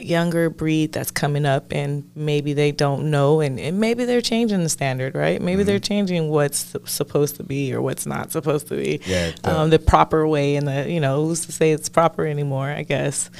younger 0.05 0.51
breed 0.51 0.93
that's 0.93 1.11
coming 1.11 1.47
up, 1.47 1.73
and 1.73 2.11
maybe 2.15 2.53
they 2.53 2.73
don't 2.73 3.11
know, 3.11 3.41
and, 3.41 3.59
and 3.61 3.79
maybe 3.81 4.05
they're 4.05 4.21
changing 4.21 4.63
the 4.63 4.69
standard, 4.69 5.15
right? 5.15 5.41
Maybe 5.41 5.63
they're 5.63 5.79
changing 5.79 6.29
what's 6.29 6.75
supposed 6.85 7.37
to 7.37 7.43
be 7.45 7.73
or 7.75 7.81
what's 7.83 8.07
not 8.07 8.33
supposed 8.33 8.69
to 8.69 8.77
be, 8.77 9.01
Yeah, 9.07 9.33
the- 9.43 9.59
um, 9.61 9.71
the 9.71 9.79
proper 9.79 10.27
way, 10.27 10.57
and 10.57 10.67
the 10.69 10.91
you 10.91 11.01
know, 11.01 11.25
who's 11.27 11.47
to 11.47 11.53
say 11.53 11.73
it's 11.73 11.89
proper 11.89 12.27
anymore? 12.27 12.69
I 12.69 12.83
guess. 12.83 13.31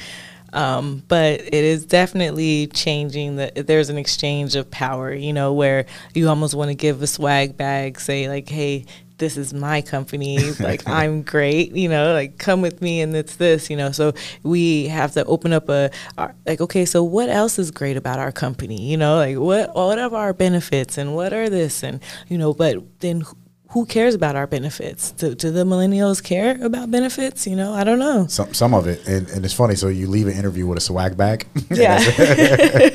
Um, 0.53 1.03
but 1.09 1.41
it 1.41 1.53
is 1.53 1.85
definitely 1.85 2.67
changing. 2.67 3.35
That 3.35 3.67
there's 3.67 3.89
an 3.89 3.97
exchange 3.97 4.55
of 4.55 4.71
power, 4.71 5.13
you 5.13 5.33
know, 5.33 5.51
where 5.53 5.85
you 6.13 6.29
almost 6.29 6.55
want 6.55 6.69
to 6.69 6.75
give 6.75 7.01
a 7.01 7.07
swag 7.07 7.57
bag, 7.57 7.99
say 7.99 8.29
like, 8.29 8.47
"Hey, 8.47 8.85
this 9.17 9.37
is 9.37 9.53
my 9.53 9.81
company. 9.81 10.37
Like 10.59 10.87
I'm 10.87 11.21
great, 11.21 11.75
you 11.75 11.87
know. 11.87 12.13
Like 12.13 12.37
come 12.37 12.61
with 12.61 12.81
me, 12.81 13.01
and 13.01 13.15
it's 13.15 13.35
this, 13.35 13.69
you 13.69 13.77
know." 13.77 13.91
So 13.91 14.13
we 14.43 14.87
have 14.87 15.13
to 15.13 15.23
open 15.25 15.53
up 15.53 15.69
a 15.69 15.91
our, 16.17 16.35
like, 16.45 16.61
okay, 16.61 16.83
so 16.85 17.03
what 17.03 17.29
else 17.29 17.59
is 17.59 17.71
great 17.71 17.95
about 17.95 18.19
our 18.19 18.31
company? 18.31 18.81
You 18.81 18.97
know, 18.97 19.15
like 19.15 19.37
what 19.37 19.75
what 19.75 19.99
are 19.99 20.13
our 20.13 20.33
benefits 20.33 20.97
and 20.97 21.15
what 21.15 21.31
are 21.33 21.49
this 21.49 21.83
and 21.83 22.01
you 22.27 22.37
know, 22.37 22.53
but 22.53 22.77
then. 22.99 23.23
Who- 23.69 23.85
cares 23.85 24.15
about 24.15 24.35
our 24.35 24.47
benefits? 24.47 25.11
Do, 25.11 25.33
do 25.35 25.49
the 25.51 25.63
millennials 25.63 26.21
care 26.23 26.57
about 26.63 26.91
benefits? 26.91 27.47
You 27.47 27.55
know, 27.55 27.73
I 27.73 27.83
don't 27.83 27.99
know. 27.99 28.27
Some 28.27 28.53
some 28.53 28.73
of 28.73 28.87
it, 28.87 29.07
and, 29.07 29.27
and 29.29 29.45
it's 29.45 29.53
funny. 29.53 29.75
So 29.75 29.87
you 29.87 30.07
leave 30.07 30.27
an 30.27 30.33
interview 30.33 30.65
with 30.67 30.77
a 30.77 30.81
swag 30.81 31.15
bag. 31.17 31.45
Yeah. 31.69 31.99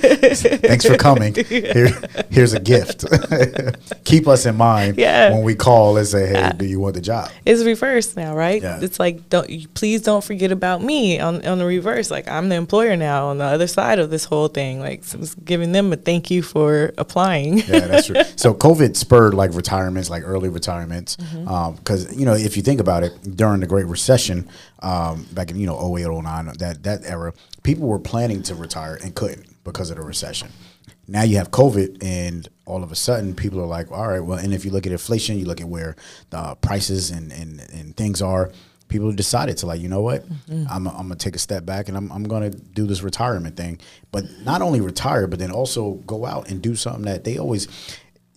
Thanks 0.03 0.85
for 0.87 0.97
coming. 0.97 1.35
Here, 1.35 1.89
here's 2.31 2.53
a 2.53 2.61
gift. 2.61 3.05
Keep 4.05 4.27
us 4.29 4.47
in 4.47 4.57
mind 4.57 4.97
Yeah. 4.99 5.31
when 5.33 5.43
we 5.43 5.55
call 5.55 5.97
and 5.97 6.07
say, 6.07 6.29
"Hey, 6.29 6.43
uh, 6.43 6.53
do 6.53 6.65
you 6.65 6.81
want 6.81 6.95
the 6.95 7.01
job?" 7.01 7.31
it's 7.45 7.63
reversed 7.65 8.17
now, 8.17 8.35
right? 8.35 8.63
Yeah. 8.63 8.81
It's 8.83 8.99
like 8.99 9.29
don't 9.29 9.49
please 9.75 10.03
don't 10.03 10.25
forget 10.25 10.53
about 10.53 10.83
me 10.83 11.21
on 11.21 11.45
on 11.47 11.59
the 11.59 11.65
reverse. 11.67 12.11
Like 12.11 12.29
I'm 12.29 12.49
the 12.49 12.57
employer 12.57 12.97
now 12.97 13.29
on 13.29 13.39
the 13.39 13.45
other 13.45 13.67
side 13.67 13.99
of 13.99 14.11
this 14.11 14.25
whole 14.25 14.49
thing. 14.49 14.81
Like 14.81 15.05
so 15.05 15.19
giving 15.45 15.73
them 15.73 15.93
a 15.93 15.97
thank 15.97 16.31
you 16.31 16.43
for 16.43 16.93
applying. 16.99 17.59
Yeah, 17.59 17.81
that's 17.87 18.07
true. 18.07 18.17
So 18.37 18.55
COVID 18.55 18.97
spurred 18.97 19.35
like 19.35 19.55
retirements, 19.55 20.11
like 20.11 20.23
early 20.25 20.49
retirements, 20.49 20.62
because 20.67 21.17
mm-hmm. 21.17 21.49
um, 21.49 22.19
you 22.19 22.25
know 22.25 22.35
if 22.35 22.57
you 22.57 22.63
think 22.63 22.81
about 22.81 23.03
it, 23.03 23.13
during 23.37 23.61
the 23.61 23.67
Great 23.67 23.87
Recession, 23.87 24.49
um, 24.81 25.27
back 25.33 25.51
in 25.51 25.59
you 25.59 25.67
know 25.67 25.97
08, 25.97 26.07
09, 26.09 26.53
that 26.59 26.83
that 26.83 27.01
era, 27.05 27.33
people 27.63 27.87
were 27.87 27.99
planning 27.99 28.43
to 28.45 28.55
retire 28.55 28.99
and 29.03 29.15
couldn't 29.15 29.47
because 29.65 29.91
of 29.91 29.97
the 29.97 30.03
recession. 30.03 30.49
Now 31.09 31.23
you 31.23 31.37
have 31.37 31.51
COVID, 31.51 32.03
and 32.03 32.49
all 32.65 32.83
of 32.83 32.93
a 32.93 32.97
sudden, 32.97 33.35
people 33.35 33.61
are 33.61 33.67
like, 33.67 33.91
"All 33.91 34.09
right, 34.09 34.21
well." 34.21 34.39
And 34.39 34.55
if 34.55 34.65
you 34.65 34.71
look 34.71 34.87
at 34.87 34.93
inflation, 34.93 35.39
you 35.39 35.45
look 35.45 35.61
at 35.61 35.69
where 35.69 35.97
the 36.31 36.57
prices 36.61 37.11
and 37.11 37.33
and, 37.33 37.61
and 37.73 37.97
things 37.97 38.23
are. 38.23 38.51
People 38.89 39.07
have 39.07 39.17
decided 39.17 39.57
to 39.57 39.67
like, 39.67 39.81
you 39.81 39.89
know 39.89 40.03
what, 40.03 40.29
mm-hmm. 40.29 40.67
I'm, 40.69 40.87
I'm 40.87 41.09
gonna 41.09 41.17
take 41.17 41.35
a 41.35 41.39
step 41.39 41.65
back 41.65 41.89
and 41.89 41.97
I'm, 41.97 42.13
I'm 42.13 42.25
gonna 42.25 42.51
do 42.51 42.87
this 42.87 43.03
retirement 43.03 43.57
thing. 43.57 43.81
But 44.11 44.25
not 44.43 44.61
only 44.61 44.83
retire, 44.83 45.27
but 45.27 45.39
then 45.39 45.51
also 45.51 45.93
go 46.07 46.27
out 46.27 46.51
and 46.51 46.61
do 46.61 46.77
something 46.77 47.07
that 47.07 47.25
they 47.25 47.39
always 47.39 47.69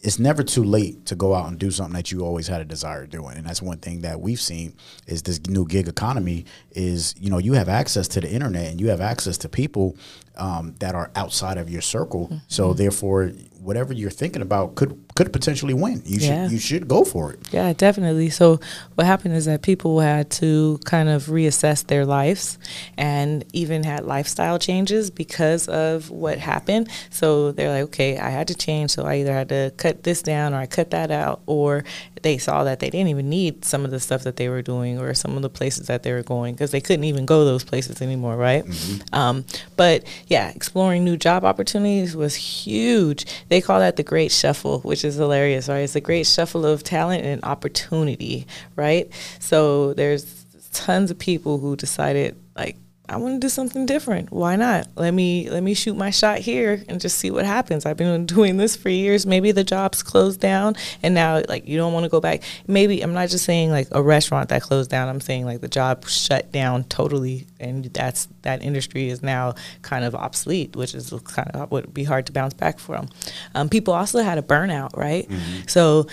it's 0.01 0.19
never 0.19 0.43
too 0.43 0.63
late 0.63 1.05
to 1.07 1.15
go 1.15 1.33
out 1.33 1.47
and 1.47 1.57
do 1.57 1.71
something 1.71 1.95
that 1.95 2.11
you 2.11 2.21
always 2.21 2.47
had 2.47 2.61
a 2.61 2.65
desire 2.65 3.07
doing. 3.07 3.37
And 3.37 3.45
that's 3.45 3.61
one 3.61 3.77
thing 3.79 4.01
that 4.01 4.21
we've 4.21 4.41
seen 4.41 4.75
is 5.07 5.23
this 5.23 5.39
new 5.47 5.65
gig 5.65 5.87
economy 5.87 6.45
is 6.71 7.15
you 7.19 7.29
know 7.29 7.37
you 7.39 7.53
have 7.53 7.69
access 7.69 8.07
to 8.09 8.21
the 8.21 8.29
internet 8.31 8.67
and 8.69 8.79
you 8.79 8.89
have 8.89 9.01
access 9.01 9.37
to 9.39 9.49
people 9.49 9.97
um, 10.37 10.75
that 10.79 10.95
are 10.95 11.11
outside 11.15 11.57
of 11.57 11.69
your 11.69 11.81
circle. 11.81 12.29
So 12.47 12.73
therefore 12.73 13.31
whatever 13.65 13.93
you're 13.93 14.09
thinking 14.11 14.41
about 14.41 14.75
could 14.75 14.97
could 15.15 15.31
potentially 15.33 15.73
win 15.73 16.01
you 16.05 16.19
Yeah. 16.19 16.43
should 16.43 16.51
you 16.53 16.59
should 16.59 16.87
go 16.87 17.03
for 17.03 17.33
it 17.33 17.39
Yeah, 17.51 17.73
definitely. 17.73 18.29
So 18.29 18.59
what 18.95 19.07
happened 19.07 19.33
is 19.35 19.45
that 19.45 19.61
people 19.61 19.99
had 19.99 20.29
to 20.41 20.79
kind 20.85 21.09
of 21.09 21.25
reassess 21.27 21.85
their 21.85 22.05
lives 22.05 22.57
and 22.97 23.43
even 23.53 23.83
had 23.83 24.05
lifestyle 24.05 24.59
changes 24.59 25.09
because 25.09 25.67
of 25.67 26.09
what 26.09 26.37
happened. 26.37 26.89
So 27.09 27.51
they're 27.51 27.69
like, 27.69 27.83
okay, 27.89 28.17
I 28.17 28.29
had 28.29 28.47
to 28.49 28.55
change. 28.55 28.91
So 28.91 29.05
I 29.05 29.15
either 29.17 29.33
had 29.33 29.49
to 29.49 29.71
cut 29.77 30.03
this 30.03 30.21
down 30.21 30.53
or 30.53 30.57
I 30.57 30.65
cut 30.65 30.91
that 30.91 31.11
out 31.11 31.41
or 31.45 31.83
they 32.21 32.37
saw 32.37 32.63
that 32.63 32.79
they 32.79 32.89
didn't 32.89 33.09
even 33.09 33.29
need 33.29 33.63
some 33.65 33.85
of 33.85 33.91
the 33.91 33.99
stuff 33.99 34.23
that 34.23 34.35
they 34.37 34.49
were 34.49 34.61
doing 34.61 34.99
or 34.99 35.13
some 35.13 35.35
of 35.35 35.41
the 35.43 35.49
places 35.49 35.87
that 35.87 36.03
they 36.03 36.11
were 36.11 36.23
going 36.23 36.55
because 36.55 36.71
they 36.71 36.81
couldn't 36.81 37.03
even 37.05 37.25
go 37.25 37.45
those 37.45 37.63
places 37.63 38.01
anymore, 38.01 38.35
right? 38.35 38.65
Mm-hmm. 38.65 39.15
Um, 39.15 39.45
but 39.77 40.03
yeah, 40.27 40.49
exploring 40.49 41.05
new 41.05 41.17
job 41.17 41.43
opportunities 41.45 42.15
was 42.15 42.35
huge. 42.35 43.25
They 43.49 43.54
call 43.61 43.79
that 43.79 43.95
the 43.95 44.03
great 44.03 44.31
shuffle, 44.31 44.79
which 44.81 45.05
is 45.05 45.15
hilarious, 45.15 45.67
right? 45.69 45.79
It's 45.79 45.93
the 45.93 46.01
great 46.01 46.25
shuffle 46.27 46.65
of 46.65 46.83
talent 46.83 47.25
and 47.25 47.43
opportunity, 47.43 48.47
right? 48.75 49.11
So 49.39 49.93
there's 49.93 50.45
tons 50.71 51.11
of 51.11 51.17
people 51.17 51.57
who 51.57 51.75
decided 51.75 52.35
like 52.55 52.77
I 53.07 53.17
want 53.17 53.35
to 53.35 53.39
do 53.39 53.49
something 53.49 53.85
different. 53.85 54.31
Why 54.31 54.55
not? 54.55 54.87
Let 54.95 55.13
me 55.13 55.49
let 55.49 55.63
me 55.63 55.73
shoot 55.73 55.95
my 55.95 56.09
shot 56.09 56.39
here 56.39 56.83
and 56.87 56.99
just 56.99 57.17
see 57.17 57.31
what 57.31 57.45
happens. 57.45 57.85
I've 57.85 57.97
been 57.97 58.25
doing 58.37 58.57
this 58.57 58.75
for 58.75 58.89
years. 58.89 59.25
Maybe 59.25 59.51
the 59.51 59.63
job's 59.63 60.03
closed 60.03 60.39
down 60.39 60.75
and 61.03 61.13
now 61.13 61.43
like 61.47 61.67
you 61.67 61.77
don't 61.77 61.93
want 61.93 62.05
to 62.05 62.09
go 62.09 62.19
back. 62.19 62.43
Maybe 62.67 63.01
I'm 63.01 63.13
not 63.13 63.29
just 63.29 63.45
saying 63.45 63.71
like 63.71 63.87
a 63.91 64.01
restaurant 64.01 64.49
that 64.49 64.61
closed 64.61 64.89
down. 64.89 65.09
I'm 65.09 65.21
saying 65.21 65.45
like 65.45 65.61
the 65.61 65.67
job 65.67 66.07
shut 66.07 66.51
down 66.51 66.83
totally 66.85 67.47
and 67.59 67.85
that's 67.85 68.27
that 68.41 68.63
industry 68.63 69.09
is 69.09 69.21
now 69.21 69.55
kind 69.81 70.05
of 70.05 70.15
obsolete, 70.15 70.75
which 70.75 70.93
is 70.95 71.13
kind 71.25 71.49
of 71.51 71.71
would 71.71 71.93
be 71.93 72.03
hard 72.03 72.25
to 72.27 72.31
bounce 72.31 72.53
back 72.53 72.79
from. 72.79 73.09
Um, 73.53 73.69
people 73.69 73.93
also 73.93 74.19
had 74.19 74.37
a 74.37 74.41
burnout, 74.41 74.95
right? 74.95 75.27
Mm-hmm. 75.27 75.67
So 75.67 76.07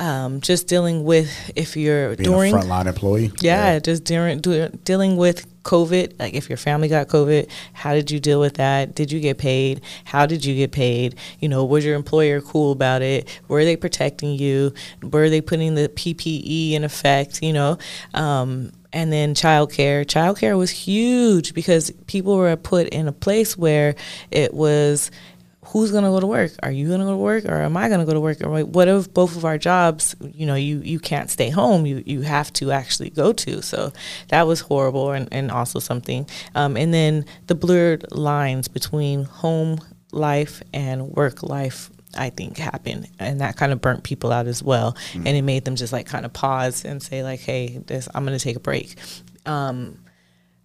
um, 0.00 0.40
just 0.40 0.68
dealing 0.68 1.04
with 1.04 1.30
if 1.56 1.76
you're 1.76 2.14
Being 2.16 2.30
during 2.30 2.54
a 2.54 2.58
frontline 2.58 2.86
employee. 2.86 3.32
Yeah, 3.40 3.72
yeah. 3.72 3.78
just 3.78 4.04
during 4.04 4.40
do, 4.40 4.68
dealing 4.84 5.16
with 5.16 5.46
COVID. 5.64 6.18
Like 6.18 6.34
if 6.34 6.48
your 6.48 6.56
family 6.56 6.88
got 6.88 7.08
COVID, 7.08 7.48
how 7.72 7.94
did 7.94 8.10
you 8.10 8.20
deal 8.20 8.40
with 8.40 8.54
that? 8.54 8.94
Did 8.94 9.10
you 9.10 9.20
get 9.20 9.38
paid? 9.38 9.80
How 10.04 10.26
did 10.26 10.44
you 10.44 10.54
get 10.54 10.72
paid? 10.72 11.16
You 11.40 11.48
know, 11.48 11.64
was 11.64 11.84
your 11.84 11.96
employer 11.96 12.40
cool 12.40 12.72
about 12.72 13.02
it? 13.02 13.40
Were 13.48 13.64
they 13.64 13.76
protecting 13.76 14.34
you? 14.34 14.72
Were 15.02 15.28
they 15.28 15.40
putting 15.40 15.74
the 15.74 15.88
PPE 15.88 16.72
in 16.72 16.84
effect? 16.84 17.42
You 17.42 17.52
know, 17.52 17.78
um, 18.14 18.72
and 18.92 19.12
then 19.12 19.34
childcare. 19.34 20.04
Childcare 20.06 20.56
was 20.56 20.70
huge 20.70 21.54
because 21.54 21.90
people 22.06 22.36
were 22.36 22.56
put 22.56 22.88
in 22.88 23.08
a 23.08 23.12
place 23.12 23.58
where 23.58 23.94
it 24.30 24.54
was 24.54 25.10
who's 25.68 25.90
going 25.90 26.04
to 26.04 26.10
go 26.10 26.20
to 26.20 26.26
work? 26.26 26.52
Are 26.62 26.70
you 26.70 26.88
going 26.88 27.00
to 27.00 27.04
go 27.04 27.12
to 27.12 27.16
work 27.16 27.44
or 27.44 27.56
am 27.56 27.76
I 27.76 27.88
going 27.88 28.00
to 28.00 28.06
go 28.06 28.14
to 28.14 28.20
work? 28.20 28.40
Or 28.42 28.64
what 28.64 28.88
if 28.88 29.12
both 29.12 29.36
of 29.36 29.44
our 29.44 29.58
jobs, 29.58 30.16
you 30.20 30.46
know, 30.46 30.54
you, 30.54 30.80
you 30.80 30.98
can't 30.98 31.30
stay 31.30 31.50
home, 31.50 31.84
you, 31.84 32.02
you 32.06 32.22
have 32.22 32.52
to 32.54 32.72
actually 32.72 33.10
go 33.10 33.32
to. 33.34 33.62
So 33.62 33.92
that 34.28 34.46
was 34.46 34.60
horrible 34.60 35.10
and, 35.10 35.28
and 35.30 35.50
also 35.50 35.78
something. 35.78 36.26
Um, 36.54 36.76
and 36.76 36.92
then 36.94 37.26
the 37.48 37.54
blurred 37.54 38.10
lines 38.12 38.66
between 38.68 39.24
home 39.24 39.80
life 40.10 40.62
and 40.72 41.08
work 41.08 41.42
life 41.42 41.90
I 42.16 42.30
think 42.30 42.56
happened, 42.56 43.06
and 43.18 43.42
that 43.42 43.56
kind 43.56 43.70
of 43.70 43.82
burnt 43.82 44.02
people 44.02 44.32
out 44.32 44.46
as 44.46 44.62
well, 44.62 44.92
mm-hmm. 44.92 45.26
and 45.26 45.36
it 45.36 45.42
made 45.42 45.66
them 45.66 45.76
just 45.76 45.92
like 45.92 46.06
kind 46.06 46.24
of 46.24 46.32
pause 46.32 46.86
and 46.86 47.02
say 47.02 47.22
like, 47.22 47.38
"Hey, 47.38 47.82
this 47.86 48.08
I'm 48.14 48.24
going 48.24 48.36
to 48.36 48.42
take 48.42 48.56
a 48.56 48.60
break." 48.60 48.96
Um, 49.44 49.98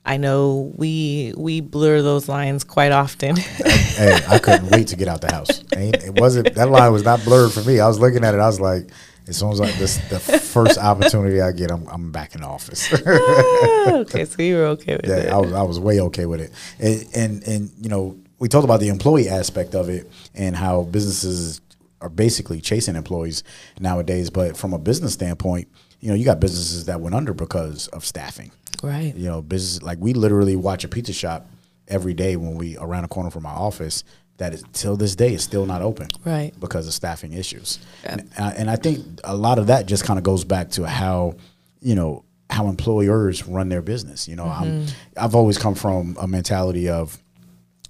I 0.06 0.18
know 0.18 0.74
we 0.76 1.34
we 1.38 1.62
blur 1.62 2.02
those 2.02 2.28
lines 2.28 2.64
quite 2.64 2.92
often. 2.92 3.36
hey, 3.38 4.20
I 4.28 4.38
couldn't 4.38 4.70
wait 4.70 4.88
to 4.88 4.98
get 4.98 5.08
out 5.08 5.22
the 5.22 5.32
house. 5.32 5.64
It 5.72 6.20
wasn't 6.20 6.54
that 6.56 6.70
line 6.70 6.92
was 6.92 7.06
not 7.06 7.24
blurred 7.24 7.54
for 7.54 7.62
me. 7.62 7.80
I 7.80 7.88
was 7.88 8.00
looking 8.00 8.26
at 8.26 8.34
it. 8.34 8.40
I 8.40 8.48
was 8.48 8.60
like, 8.60 8.90
as 9.28 9.38
soon 9.38 9.52
as 9.54 9.62
like 9.62 9.76
this, 9.76 9.98
the 10.10 10.20
first 10.20 10.78
opportunity 10.78 11.40
I 11.40 11.54
get, 11.54 11.72
I'm, 11.72 11.88
I'm 11.88 12.12
back 12.12 12.36
in 12.36 12.42
the 12.42 12.48
office. 12.48 12.92
ah, 13.08 13.96
okay, 14.00 14.26
so 14.26 14.42
you 14.42 14.58
were 14.58 14.66
okay 14.66 14.98
with 14.98 15.08
yeah, 15.08 15.16
it. 15.16 15.30
I 15.30 15.38
was 15.38 15.54
I 15.54 15.62
was 15.62 15.80
way 15.80 16.02
okay 16.02 16.26
with 16.26 16.42
it, 16.42 16.52
and, 16.80 17.08
and 17.16 17.48
and 17.48 17.72
you 17.82 17.90
know 17.90 18.18
we 18.40 18.50
talked 18.50 18.66
about 18.66 18.82
the 18.82 18.90
employee 18.90 19.30
aspect 19.30 19.74
of 19.74 19.88
it 19.88 20.12
and 20.36 20.54
how 20.56 20.84
businesses 20.84 21.62
are 22.02 22.10
basically 22.10 22.60
chasing 22.60 22.98
employees 22.98 23.46
nowadays. 23.80 24.30
But 24.30 24.58
from 24.58 24.74
a 24.74 24.80
business 24.80 25.14
standpoint, 25.14 25.70
you 26.02 26.10
know 26.10 26.16
you 26.16 26.26
got 26.26 26.42
businesses 26.42 26.86
that 26.86 27.00
went 27.00 27.16
under 27.16 27.34
because 27.34 27.88
of 27.88 28.04
staffing 28.04 28.52
Right. 28.84 29.16
You 29.16 29.30
know, 29.30 29.42
business 29.42 29.82
like 29.82 29.98
we 30.00 30.14
literally 30.14 30.56
watch 30.56 30.84
a 30.84 30.88
pizza 30.88 31.14
shop 31.14 31.50
every 31.88 32.14
day 32.14 32.36
when 32.36 32.56
we 32.56 32.78
around 32.78 33.04
the 33.04 33.08
corner 33.08 33.30
from 33.30 33.44
my 33.44 33.52
office 33.52 34.04
that 34.38 34.54
is 34.54 34.64
till 34.74 34.98
this 34.98 35.16
day 35.16 35.34
is 35.34 35.44
still 35.44 35.66
not 35.66 35.82
open. 35.82 36.08
Right. 36.26 36.52
Because 36.60 36.88
of 36.88 36.94
staffing 36.94 37.34
issues. 37.34 37.80
Yeah. 38.04 38.14
And, 38.14 38.30
uh, 38.38 38.54
and 38.58 38.70
I 38.70 38.76
think 38.76 39.06
a 39.24 39.36
lot 39.36 39.60
of 39.60 39.68
that 39.68 39.86
just 39.86 40.04
kind 40.04 40.18
of 40.18 40.24
goes 40.24 40.44
back 40.44 40.72
to 40.72 40.88
how, 40.88 41.36
you 41.82 41.96
know, 41.96 42.26
how 42.50 42.68
employers 42.68 43.48
run 43.48 43.70
their 43.70 43.82
business. 43.82 44.28
You 44.28 44.36
know, 44.36 44.46
mm-hmm. 44.46 44.90
I've 45.18 45.36
always 45.36 45.58
come 45.58 45.76
from 45.76 46.18
a 46.20 46.28
mentality 46.28 46.90
of, 46.90 47.22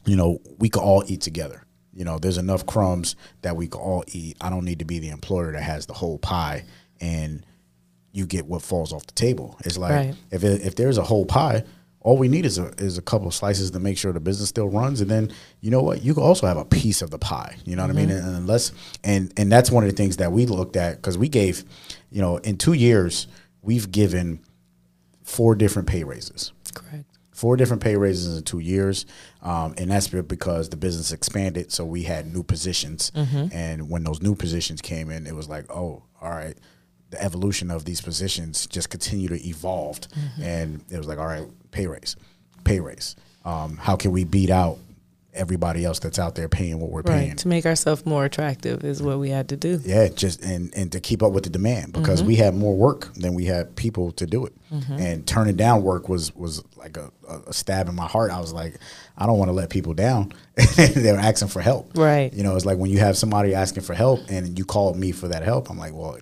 you 0.06 0.16
know, 0.16 0.40
we 0.60 0.70
can 0.70 0.82
all 0.82 1.04
eat 1.08 1.22
together. 1.22 1.66
You 1.94 2.06
know, 2.06 2.18
there's 2.18 2.38
enough 2.38 2.66
crumbs 2.66 3.16
that 3.42 3.56
we 3.56 3.68
can 3.68 3.80
all 3.80 4.04
eat. 4.08 4.38
I 4.42 4.50
don't 4.50 4.66
need 4.66 4.80
to 4.80 4.86
be 4.86 5.00
the 5.00 5.10
employer 5.10 5.52
that 5.52 5.62
has 5.62 5.86
the 5.86 5.94
whole 5.94 6.18
pie 6.18 6.66
and 7.00 7.46
you 8.14 8.28
get 8.28 8.46
what 8.46 8.62
falls 8.62 8.94
off 8.94 9.06
the 9.06 9.14
table. 9.14 9.58
It's 9.66 9.78
like 9.78 9.92
right. 9.92 10.16
if 10.32 10.44
it, 10.44 10.62
if 10.62 10.76
there's 10.76 10.98
a 10.98 11.04
whole 11.04 11.26
pie, 11.26 11.64
all 12.00 12.18
we 12.18 12.28
need 12.28 12.46
is 12.46 12.58
a 12.58 12.68
is 12.78 12.98
a 12.98 13.02
couple 13.02 13.28
of 13.28 13.34
slices 13.34 13.72
to 13.72 13.80
make 13.80 13.98
sure 13.98 14.14
the 14.14 14.20
business 14.20 14.50
still 14.50 14.70
runs, 14.70 15.02
and 15.02 15.10
then 15.10 15.32
you 15.62 15.72
know 15.72 15.82
what, 15.82 16.04
you 16.04 16.14
can 16.14 16.24
also 16.24 16.46
have 16.46 16.58
a 16.58 16.66
piece 16.66 17.02
of 17.02 17.10
the 17.10 17.18
pie. 17.18 17.58
You 17.66 17.76
know 17.76 17.82
what 17.82 17.90
mm-hmm. 17.90 17.98
I 17.98 18.02
mean? 18.02 18.10
Mm-hmm. 18.10 18.18
And, 18.20 18.28
and 18.28 18.38
unless 18.38 18.72
and 19.04 19.34
and 19.36 19.52
that's 19.52 19.72
one 19.72 19.84
of 19.84 19.90
the 19.90 19.96
things 19.96 20.18
that 20.18 20.32
we 20.32 20.46
looked 20.46 20.76
at 20.76 20.98
because 20.98 21.18
we 21.18 21.28
gave, 21.28 21.66
you 22.12 22.22
know, 22.22 22.38
in 22.38 22.58
two 22.58 22.74
years 22.74 23.28
we've 23.62 23.92
given 23.92 24.40
four 25.24 25.56
different 25.56 25.88
pay 25.88 26.04
raises. 26.04 26.52
Correct. 26.74 27.06
Four 27.32 27.58
different 27.58 27.82
pay 27.82 27.96
raises 27.96 28.38
in 28.38 28.44
two 28.44 28.60
years, 28.60 29.08
um, 29.42 29.74
and 29.78 29.90
that's 29.90 30.08
because 30.08 30.70
the 30.70 30.78
business 30.78 31.12
expanded, 31.12 31.72
so 31.72 31.84
we 31.84 32.04
had 32.04 32.32
new 32.32 32.44
positions, 32.44 33.12
mm-hmm. 33.16 33.48
and 33.52 33.90
when 33.90 34.04
those 34.04 34.22
new 34.22 34.36
positions 34.36 34.82
came 34.82 35.10
in, 35.10 35.26
it 35.26 35.34
was 35.34 35.50
like, 35.50 35.66
oh, 35.72 36.04
all 36.22 36.30
right 36.30 36.56
the 37.14 37.24
evolution 37.24 37.70
of 37.70 37.86
these 37.86 38.02
positions 38.02 38.66
just 38.68 38.90
continue 38.90 39.28
to 39.28 39.48
evolve. 39.48 40.02
Mm-hmm. 40.02 40.44
And 40.44 40.86
it 40.90 40.98
was 40.98 41.08
like, 41.08 41.20
all 41.20 41.28
right, 41.28 41.48
pay 41.72 41.86
raise, 41.86 42.16
pay 42.64 42.80
raise. 42.80 43.16
Um, 43.46 43.78
how 43.78 43.96
can 43.96 44.12
we 44.12 44.24
beat 44.24 44.50
out 44.50 44.80
everybody 45.34 45.84
else 45.84 46.00
that's 46.00 46.20
out 46.20 46.36
there 46.36 46.48
paying 46.48 46.80
what 46.80 46.92
we're 46.92 47.02
right. 47.02 47.20
paying 47.20 47.36
to 47.36 47.48
make 47.48 47.66
ourselves 47.66 48.06
more 48.06 48.26
attractive 48.26 48.84
is 48.84 49.02
what 49.02 49.18
we 49.18 49.30
had 49.30 49.50
to 49.50 49.58
do 49.58 49.80
yeah 49.84 50.08
just 50.08 50.44
and 50.44 50.72
and 50.76 50.92
to 50.92 51.00
keep 51.00 51.24
up 51.24 51.32
with 51.32 51.44
the 51.44 51.50
demand 51.50 51.92
because 51.92 52.20
mm-hmm. 52.20 52.28
we 52.28 52.36
had 52.36 52.54
more 52.54 52.76
work 52.76 53.12
than 53.16 53.34
we 53.34 53.46
had 53.46 53.76
people 53.76 54.12
to 54.12 54.28
do 54.28 54.46
it 54.46 54.54
mm-hmm. 54.72 54.94
and 54.94 55.26
turning 55.26 55.56
down 55.56 55.82
work 55.82 56.08
was 56.08 56.36
was 56.36 56.64
like 56.78 56.98
a, 56.98 57.12
a, 57.48 57.52
stab 57.52 57.88
in 57.88 57.96
my 57.96 58.06
heart 58.06 58.32
i 58.32 58.40
was 58.40 58.54
like 58.54 58.78
i 59.18 59.26
don't 59.26 59.40
want 59.40 59.50
to 59.50 59.54
let 59.54 59.70
people 59.70 59.94
down 59.94 60.32
they're 60.78 61.18
asking 61.18 61.48
for 61.48 61.62
help 61.62 61.90
right 61.98 62.32
you 62.34 62.44
know 62.44 62.56
it's 62.56 62.66
like 62.66 62.78
when 62.78 62.92
you 62.92 63.00
have 63.00 63.18
somebody 63.18 63.56
asking 63.56 63.82
for 63.82 63.96
help 63.96 64.20
and 64.30 64.60
you 64.60 64.66
call 64.66 64.94
me 64.94 65.12
for 65.12 65.28
that 65.28 65.42
help 65.42 65.70
i'm 65.70 65.80
like 65.80 65.94
well 65.94 66.16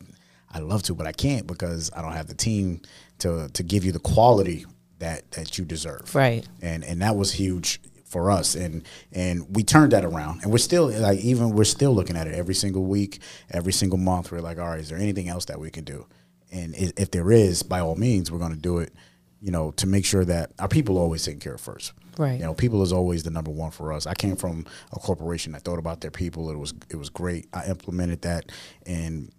I 0.53 0.59
love 0.59 0.83
to, 0.83 0.95
but 0.95 1.07
I 1.07 1.11
can't 1.11 1.47
because 1.47 1.91
I 1.95 2.01
don't 2.01 2.13
have 2.13 2.27
the 2.27 2.35
team 2.35 2.81
to 3.19 3.49
to 3.49 3.63
give 3.63 3.85
you 3.85 3.91
the 3.91 3.99
quality 3.99 4.65
that 4.99 5.31
that 5.31 5.57
you 5.57 5.65
deserve. 5.65 6.13
Right. 6.15 6.47
And 6.61 6.83
and 6.83 7.01
that 7.01 7.15
was 7.15 7.31
huge 7.33 7.81
for 8.05 8.31
us. 8.31 8.55
And 8.55 8.83
and 9.11 9.55
we 9.55 9.63
turned 9.63 9.93
that 9.93 10.05
around. 10.05 10.43
And 10.43 10.51
we're 10.51 10.57
still 10.57 10.89
like 10.89 11.19
even 11.19 11.51
we're 11.51 11.63
still 11.63 11.93
looking 11.93 12.17
at 12.17 12.27
it 12.27 12.35
every 12.35 12.55
single 12.55 12.83
week 12.83 13.19
every 13.49 13.73
single 13.73 13.97
month. 13.97 14.31
We're 14.31 14.41
like 14.41 14.59
all 14.59 14.67
right 14.67 14.79
is 14.79 14.89
there 14.89 14.97
anything 14.97 15.29
else 15.29 15.45
that 15.45 15.59
we 15.59 15.69
can 15.69 15.83
do? 15.83 16.07
And 16.51 16.75
if 16.75 17.11
there 17.11 17.31
is 17.31 17.63
by 17.63 17.79
all 17.79 17.95
means 17.95 18.31
we're 18.31 18.39
going 18.39 18.53
to 18.53 18.59
do 18.59 18.79
it 18.79 18.93
you 19.41 19.51
know 19.51 19.71
to 19.71 19.87
make 19.87 20.05
sure 20.05 20.23
that 20.23 20.51
our 20.59 20.67
people 20.67 20.97
are 20.97 21.01
always 21.01 21.25
taken 21.25 21.39
care 21.39 21.55
of 21.55 21.61
first. 21.61 21.93
Right. 22.17 22.39
You 22.39 22.45
know 22.45 22.53
people 22.53 22.83
is 22.83 22.93
always 22.93 23.23
the 23.23 23.31
number 23.31 23.51
one 23.51 23.71
for 23.71 23.91
us. 23.91 24.05
I 24.05 24.13
came 24.13 24.35
from 24.35 24.65
a 24.91 24.99
corporation 24.99 25.53
that 25.53 25.63
thought 25.63 25.79
about 25.79 26.01
their 26.01 26.11
people. 26.11 26.51
It 26.51 26.57
was 26.57 26.73
it 26.89 26.95
was 26.95 27.09
great. 27.09 27.47
I 27.53 27.65
implemented 27.65 28.21
that. 28.21 28.51
And 28.85 29.31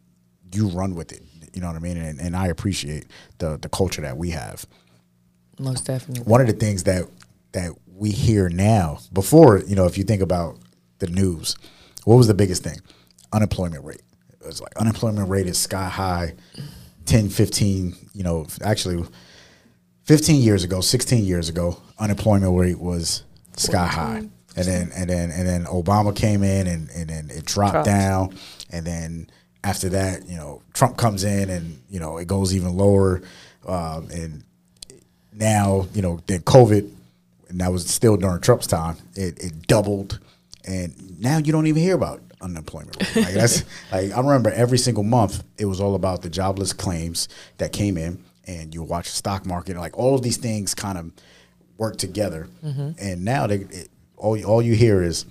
you 0.53 0.69
run 0.69 0.95
with 0.95 1.13
it. 1.13 1.23
You 1.55 1.61
know 1.61 1.67
what 1.67 1.77
I 1.77 1.81
mean? 1.81 1.97
And, 1.97 2.21
and 2.21 2.37
I 2.37 2.49
appreciate 2.49 3.07
the 3.39 3.59
the 3.59 3.69
culture 3.69 4.03
that 4.03 4.17
we 4.17 4.31
have. 4.31 4.67
Most 5.59 5.87
definitely. 5.87 6.25
One 6.25 6.41
of 6.41 6.47
the 6.47 6.53
things 6.55 6.85
that 6.85 7.05
that 7.53 7.73
we 7.87 8.11
hear 8.11 8.49
now, 8.49 8.99
before 9.13 9.59
you 9.59 9.77
know, 9.77 9.87
if 9.87 9.99
you 9.99 10.05
think 10.05 10.23
about 10.23 10.59
the 10.99 11.09
news, 11.09 11.57
what 12.05 12.17
was 12.17 12.27
the 12.27 12.35
biggest 12.35 12.63
thing? 12.63 12.79
Unemployment 13.33 13.85
rate. 13.85 14.03
It 14.41 14.47
was 14.47 14.61
like 14.61 14.77
unemployment 14.77 15.29
rate 15.29 15.47
is 15.47 15.59
sky 15.59 15.89
high. 15.89 16.35
10, 17.05 17.31
15, 17.31 17.97
you 18.15 18.23
know, 18.23 18.47
actually 18.63 19.05
15 20.05 20.41
years 20.41 20.65
ago, 20.65 20.81
16 20.81 21.25
years 21.25 21.49
ago, 21.49 21.81
unemployment 21.99 22.57
rate 22.57 22.79
was 22.79 23.25
sky 23.57 23.87
high. 23.87 24.29
And 24.55 24.67
then 24.67 24.93
and 24.95 25.09
then 25.09 25.31
and 25.31 25.49
then 25.49 25.65
Obama 25.65 26.15
came 26.15 26.43
in 26.43 26.67
and, 26.67 26.91
and 26.91 27.09
then 27.09 27.31
it 27.31 27.47
dropped, 27.47 27.73
dropped. 27.73 27.87
down 27.87 28.37
and 28.71 28.87
then 28.87 29.31
after 29.65 29.89
that, 29.91 30.29
you 30.29 30.37
know, 30.37 30.63
Trump 30.75 30.97
comes 30.97 31.25
in 31.25 31.51
and 31.51 31.81
you 31.89 32.01
know 32.01 32.19
it 32.19 32.27
goes 32.27 32.55
even 32.55 32.77
lower, 32.77 33.23
um, 33.67 34.09
and 34.11 34.45
now 35.33 35.87
you 35.95 36.03
know 36.03 36.21
then 36.27 36.41
COVID, 36.41 36.91
and 37.49 37.61
that 37.61 37.73
was 37.73 37.87
still 37.87 38.17
during 38.17 38.41
Trump's 38.41 38.67
time. 38.67 38.97
It, 39.15 39.43
it 39.43 39.67
doubled, 39.67 40.19
and 40.65 41.21
now 41.21 41.39
you 41.39 41.53
don't 41.53 41.67
even 41.67 41.83
hear 41.83 41.95
about 41.95 42.21
unemployment. 42.41 42.97
Rate. 42.99 43.25
Like 43.25 43.35
that's 43.35 43.65
like 43.93 44.13
I 44.13 44.19
remember 44.19 44.51
every 44.51 44.79
single 44.79 45.05
month 45.05 45.45
it 45.59 45.67
was 45.67 45.81
all 45.81 45.95
about 45.95 46.23
the 46.23 46.31
jobless 46.31 46.73
claims 46.73 47.29
that 47.59 47.73
came 47.73 47.97
in, 47.97 48.23
and 48.47 48.75
you 48.75 48.83
watch 48.83 49.07
the 49.11 49.17
stock 49.17 49.47
market, 49.47 49.77
like 49.77 49.97
all 49.97 50.15
of 50.15 50.23
these 50.23 50.39
things 50.39 50.75
kind 50.75 50.99
of 50.99 51.13
work 51.79 51.99
together, 51.99 52.49
mm-hmm. 52.65 52.91
and 52.99 53.25
now 53.25 53.47
they 53.47 53.59
it, 53.59 53.89
all 54.17 54.43
all 54.45 54.61
you 54.61 54.75
hear 54.75 55.03
is 55.03 55.25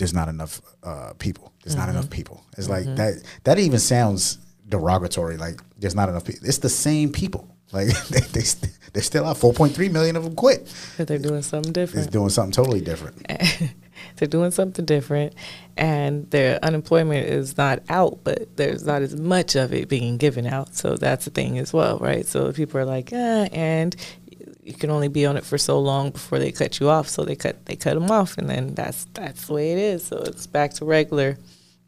there's 0.00 0.14
not 0.14 0.28
enough 0.28 0.62
uh, 0.82 1.12
people. 1.18 1.52
There's 1.62 1.76
mm-hmm. 1.76 1.86
not 1.86 1.90
enough 1.90 2.08
people. 2.08 2.42
It's 2.56 2.66
mm-hmm. 2.66 2.88
like 2.88 2.96
that. 2.96 3.22
That 3.44 3.58
even 3.58 3.78
sounds 3.78 4.38
derogatory. 4.66 5.36
Like 5.36 5.60
there's 5.78 5.94
not 5.94 6.08
enough 6.08 6.24
people. 6.24 6.48
It's 6.48 6.58
the 6.58 6.68
same 6.68 7.12
people. 7.12 7.46
Like 7.72 7.86
they, 8.08 8.18
they 8.18 8.40
st- 8.40 8.76
they're 8.92 9.00
still 9.00 9.24
out. 9.24 9.36
4.3 9.36 9.92
million 9.92 10.16
of 10.16 10.24
them 10.24 10.34
quit. 10.34 10.74
But 10.96 11.06
they're 11.06 11.18
doing 11.18 11.42
something 11.42 11.72
different. 11.72 11.98
It's 11.98 12.06
different. 12.06 12.12
doing 12.12 12.28
something 12.30 12.50
totally 12.50 12.80
different. 12.80 13.24
they're 14.16 14.26
doing 14.26 14.50
something 14.50 14.84
different, 14.84 15.34
and 15.76 16.28
their 16.30 16.58
unemployment 16.64 17.28
is 17.28 17.56
not 17.56 17.80
out, 17.88 18.18
but 18.24 18.56
there's 18.56 18.84
not 18.84 19.02
as 19.02 19.14
much 19.14 19.54
of 19.54 19.72
it 19.72 19.88
being 19.88 20.16
given 20.16 20.48
out. 20.48 20.74
So 20.74 20.96
that's 20.96 21.26
the 21.26 21.30
thing 21.30 21.58
as 21.58 21.72
well, 21.72 21.98
right? 21.98 22.26
So 22.26 22.52
people 22.52 22.80
are 22.80 22.84
like, 22.84 23.10
ah, 23.12 23.46
and 23.52 23.94
you 24.70 24.76
can 24.76 24.90
only 24.90 25.08
be 25.08 25.26
on 25.26 25.36
it 25.36 25.44
for 25.44 25.58
so 25.58 25.78
long 25.80 26.10
before 26.10 26.38
they 26.38 26.52
cut 26.52 26.80
you 26.80 26.88
off. 26.88 27.08
So 27.08 27.24
they 27.24 27.36
cut 27.36 27.66
they 27.66 27.76
cut 27.76 27.94
them 27.94 28.10
off, 28.10 28.38
and 28.38 28.48
then 28.48 28.74
that's 28.74 29.06
that's 29.14 29.46
the 29.46 29.54
way 29.54 29.72
it 29.72 29.78
is. 29.78 30.04
So 30.04 30.16
it's 30.18 30.46
back 30.46 30.72
to 30.74 30.84
regular. 30.84 31.36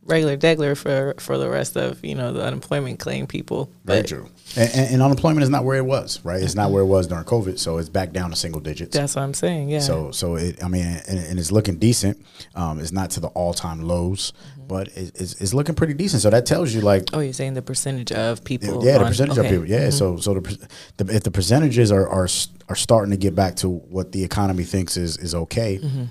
Regular 0.04 0.36
degler 0.36 0.76
for 0.76 1.14
for 1.20 1.38
the 1.38 1.48
rest 1.48 1.76
of 1.76 2.04
you 2.04 2.16
know 2.16 2.32
the 2.32 2.44
unemployment 2.44 2.98
claim 2.98 3.28
people. 3.28 3.70
Very 3.84 4.00
But 4.00 4.08
true. 4.08 4.28
And, 4.56 4.70
and, 4.74 4.94
and 4.94 5.02
unemployment 5.02 5.44
is 5.44 5.48
not 5.48 5.64
where 5.64 5.76
it 5.76 5.84
was, 5.84 6.18
right? 6.24 6.42
It's 6.42 6.56
not 6.56 6.72
where 6.72 6.82
it 6.82 6.86
was 6.86 7.06
during 7.06 7.22
COVID, 7.22 7.56
so 7.56 7.78
it's 7.78 7.88
back 7.88 8.10
down 8.10 8.30
to 8.30 8.36
single 8.36 8.60
digits. 8.60 8.96
That's 8.96 9.14
what 9.14 9.22
I'm 9.22 9.32
saying. 9.32 9.70
Yeah. 9.70 9.78
So, 9.78 10.10
so 10.10 10.34
it, 10.34 10.60
I 10.64 10.66
mean, 10.66 10.84
and, 10.84 11.18
and 11.20 11.38
it's 11.38 11.52
looking 11.52 11.76
decent. 11.78 12.18
Um, 12.56 12.80
it's 12.80 12.90
not 12.90 13.10
to 13.10 13.20
the 13.20 13.28
all 13.28 13.54
time 13.54 13.82
lows. 13.82 14.32
But 14.72 14.88
it, 14.96 15.12
it's, 15.20 15.34
it's 15.42 15.52
looking 15.52 15.74
pretty 15.74 15.92
decent. 15.94 16.22
So 16.22 16.30
that 16.30 16.46
tells 16.46 16.72
you, 16.74 16.80
like, 16.80 17.04
oh, 17.12 17.20
you're 17.20 17.34
saying 17.34 17.54
the 17.54 17.62
percentage 17.62 18.10
of 18.12 18.42
people? 18.42 18.84
yeah, 18.84 18.94
the 18.98 19.04
on- 19.04 19.10
percentage 19.10 19.38
okay. 19.38 19.48
Mm-hmm. 19.48 19.62
of 19.62 19.68
people. 19.68 19.80
Yeah, 19.82 19.90
so 19.90 20.16
so 20.16 20.34
the, 20.34 20.68
the 20.96 21.14
if 21.16 21.22
the 21.24 21.30
percentages 21.30 21.92
are, 21.92 22.08
are 22.08 22.28
are 22.70 22.76
starting 22.76 23.10
to 23.10 23.18
get 23.18 23.34
back 23.34 23.56
to 23.56 23.68
what 23.68 24.12
the 24.12 24.24
economy 24.24 24.64
thinks 24.64 24.96
is 24.96 25.16
is 25.18 25.34
okay, 25.34 25.78
Mm-hmm. 25.78 26.04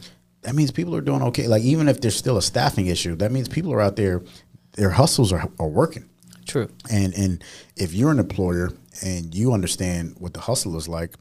that 0.44 0.53
means 0.56 0.70
people 0.72 0.96
are 0.96 1.01
doing 1.01 1.22
okay. 1.30 1.48
Like 1.48 1.63
even 1.63 1.88
if 1.89 2.01
there's 2.01 2.15
still 2.15 2.38
a 2.38 2.41
staffing 2.41 2.88
issue, 2.88 3.15
that 3.15 3.32
means 3.32 3.48
people 3.50 3.74
are 3.74 3.82
out 3.82 3.96
there, 3.96 4.22
their 4.74 4.91
hustles 4.91 5.34
are 5.34 5.50
are 5.60 5.68
working. 5.82 6.06
True. 6.46 6.70
And 6.89 7.13
and 7.15 7.44
if 7.75 7.94
you're 7.94 8.12
an 8.12 8.20
employer 8.20 8.72
and 9.03 9.34
you 9.34 9.53
understand 9.53 10.15
what 10.20 10.34
the 10.34 10.41
hustle 10.41 10.75
is 10.77 10.88
like, 10.88 11.15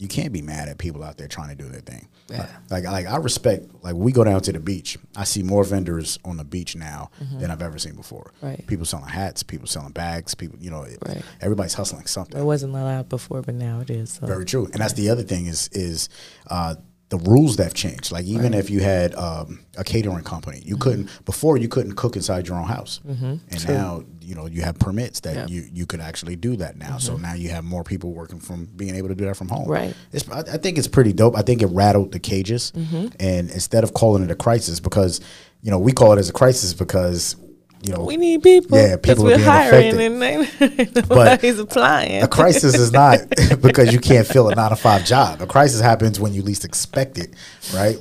you 0.00 0.08
can't 0.08 0.32
be 0.32 0.40
mad 0.40 0.68
at 0.68 0.78
people 0.78 1.04
out 1.04 1.18
there 1.18 1.28
trying 1.28 1.50
to 1.50 1.54
do 1.54 1.68
their 1.68 1.82
thing. 1.82 2.08
Yeah. 2.30 2.46
Like 2.70 2.84
like 2.84 3.06
I 3.06 3.16
respect 3.18 3.66
like 3.82 3.94
we 3.94 4.12
go 4.12 4.24
down 4.24 4.40
to 4.42 4.52
the 4.52 4.58
beach. 4.60 4.96
I 5.14 5.24
see 5.24 5.42
more 5.42 5.62
vendors 5.62 6.18
on 6.24 6.36
the 6.38 6.44
beach 6.44 6.74
now 6.74 7.10
than 7.38 7.50
I've 7.50 7.60
ever 7.60 7.78
seen 7.78 7.94
before. 7.96 8.32
Mm-hmm. 8.38 8.46
Right. 8.46 8.66
People 8.66 8.86
selling 8.86 9.08
hats, 9.08 9.42
people 9.42 9.66
selling 9.66 9.92
bags, 9.92 10.34
people 10.34 10.58
you 10.58 10.70
know, 10.70 10.82
it- 10.82 10.98
Right. 11.06 11.22
everybody's 11.40 11.74
hustling 11.74 12.06
something. 12.06 12.40
It 12.40 12.44
wasn't 12.44 12.74
allowed 12.74 13.08
before, 13.08 13.42
but 13.42 13.54
now 13.54 13.80
it 13.80 13.90
is. 13.90 14.12
So. 14.12 14.26
Very 14.26 14.44
true. 14.46 14.66
And 14.72 14.80
that's 14.80 14.94
the 14.94 15.10
other 15.10 15.22
thing 15.22 15.46
is 15.46 15.68
is 15.72 16.08
uh, 16.46 16.76
the 17.10 17.18
rules 17.18 17.56
that 17.56 17.64
have 17.64 17.74
changed. 17.74 18.10
Like 18.12 18.24
even 18.24 18.54
if 18.54 18.70
you 18.70 18.80
had 18.80 19.14
um, 19.16 19.60
a 19.76 19.84
catering 19.84 20.24
company, 20.24 20.58
Mm-hmm. 20.60 20.68
you 20.68 20.76
couldn't 20.78 21.24
before 21.26 21.56
you 21.58 21.68
couldn't 21.68 21.96
cook 21.96 22.16
inside 22.16 22.48
your 22.48 22.56
own 22.56 22.66
house, 22.66 23.00
and 23.04 23.40
now 23.68 24.02
you 24.20 24.34
know 24.34 24.46
you 24.46 24.62
have 24.62 24.78
permits 24.78 25.20
that 25.20 25.34
Yeah. 25.34 25.40
Mm-hmm. 25.44 25.54
you 25.54 25.68
you 25.72 25.86
could 25.86 26.00
actually 26.00 26.36
do 26.36 26.56
that 26.56 26.76
now. 26.76 26.98
So 26.98 27.16
now 27.16 27.34
you 27.34 27.50
have 27.50 27.64
more 27.64 27.82
people 27.84 28.12
working 28.12 28.40
from 28.40 28.66
being 28.76 28.94
able 28.94 29.08
to 29.08 29.14
do 29.14 29.24
that 29.26 29.36
from 29.36 29.48
home. 29.48 29.68
Right. 29.68 29.94
It's, 30.12 30.28
I, 30.30 30.40
I 30.40 30.56
think 30.58 30.78
it's 30.78 30.88
pretty 30.88 31.12
dope. 31.12 31.36
I 31.36 31.42
think 31.42 31.62
it 31.62 31.66
rattled 31.66 32.12
the 32.12 32.20
cages, 32.20 32.72
Mm-hmm. 32.76 33.08
and 33.18 33.50
instead 33.50 33.82
of 33.84 33.92
calling 33.92 34.22
it 34.22 34.30
a 34.30 34.36
crisis, 34.36 34.78
because 34.80 35.20
you 35.62 35.70
know 35.70 35.78
we 35.78 35.92
call 35.92 36.12
it 36.12 36.18
as 36.18 36.28
a 36.30 36.32
crisis 36.32 36.72
because 36.74 37.36
you 37.82 37.92
know 37.92 38.04
We 38.04 38.16
need 38.16 38.42
people. 38.42 38.78
Yeah, 38.78 38.96
people 38.96 39.24
are 39.24 39.30
we're 39.30 39.36
being 39.36 39.48
hiring 39.48 40.00
affected. 40.00 40.80
and 40.92 40.94
nobody's 41.08 41.58
applying. 41.58 42.22
a 42.22 42.28
crisis 42.28 42.74
is 42.74 42.92
not 42.92 43.20
because 43.62 43.92
you 43.92 43.98
can't 44.00 44.26
fill 44.26 44.48
a 44.48 44.54
nine 44.54 44.70
to 44.70 44.76
five 44.76 45.04
job. 45.04 45.40
A 45.40 45.46
crisis 45.46 45.80
happens 45.80 46.20
when 46.20 46.34
you 46.34 46.42
least 46.42 46.64
expect 46.64 47.18
it, 47.18 47.34
right? 47.74 47.96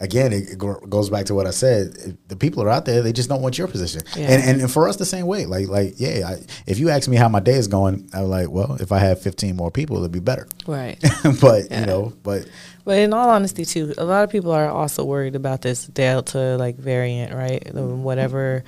Again, 0.00 0.32
it, 0.32 0.58
goes 0.58 1.08
back 1.08 1.24
to 1.26 1.34
what 1.34 1.46
I 1.46 1.50
said. 1.50 2.18
The 2.28 2.36
people 2.36 2.62
are 2.64 2.68
out 2.68 2.84
there; 2.84 3.00
they 3.00 3.12
just 3.12 3.28
don't 3.28 3.40
want 3.40 3.56
your 3.56 3.68
position. 3.68 4.02
Yeah. 4.16 4.24
And, 4.32 4.42
and 4.42 4.60
and 4.62 4.70
for 4.70 4.88
us, 4.88 4.96
the 4.96 5.06
same 5.06 5.24
way. 5.26 5.46
Like 5.46 5.68
like 5.68 5.94
yeah, 5.96 6.28
I, 6.28 6.42
if 6.66 6.78
you 6.78 6.90
ask 6.90 7.08
me 7.08 7.16
how 7.16 7.28
my 7.28 7.40
day 7.40 7.54
is 7.54 7.68
going, 7.68 8.10
I'm 8.12 8.24
like, 8.28 8.50
well, 8.50 8.76
if 8.80 8.90
I 8.92 8.98
had 8.98 9.18
15 9.18 9.56
more 9.56 9.70
people, 9.70 9.96
it'd 9.98 10.12
be 10.12 10.18
better. 10.20 10.46
right. 10.66 10.98
but 11.40 11.70
Yeah. 11.70 11.80
you 11.80 11.86
know, 11.86 12.12
but 12.22 12.46
But 12.84 12.98
in 12.98 13.14
all 13.14 13.30
honesty, 13.30 13.64
too, 13.64 13.94
a 13.96 14.04
lot 14.04 14.24
of 14.24 14.30
people 14.30 14.50
are 14.50 14.68
also 14.68 15.04
worried 15.04 15.36
about 15.36 15.62
this 15.62 15.86
Delta 15.86 16.56
like 16.58 16.76
variant, 16.76 17.32
right? 17.32 17.64
The 17.64 17.80
mm-hmm. 17.80 18.02
Whatever. 18.02 18.64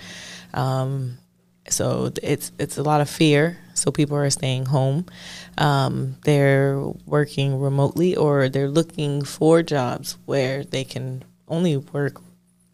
Um, 0.56 1.18
so 1.68 2.12
it's 2.22 2.52
it's 2.58 2.78
a 2.78 2.82
lot 2.82 3.00
of 3.00 3.10
fear. 3.10 3.58
So 3.74 3.90
people 3.92 4.16
are 4.16 4.30
staying 4.30 4.66
home. 4.66 5.06
Um, 5.58 6.16
they're 6.24 6.80
working 7.06 7.60
remotely, 7.60 8.16
or 8.16 8.48
they're 8.48 8.70
looking 8.70 9.22
for 9.22 9.62
jobs 9.62 10.16
where 10.26 10.64
they 10.64 10.84
can 10.84 11.24
only 11.48 11.76
work 11.76 12.20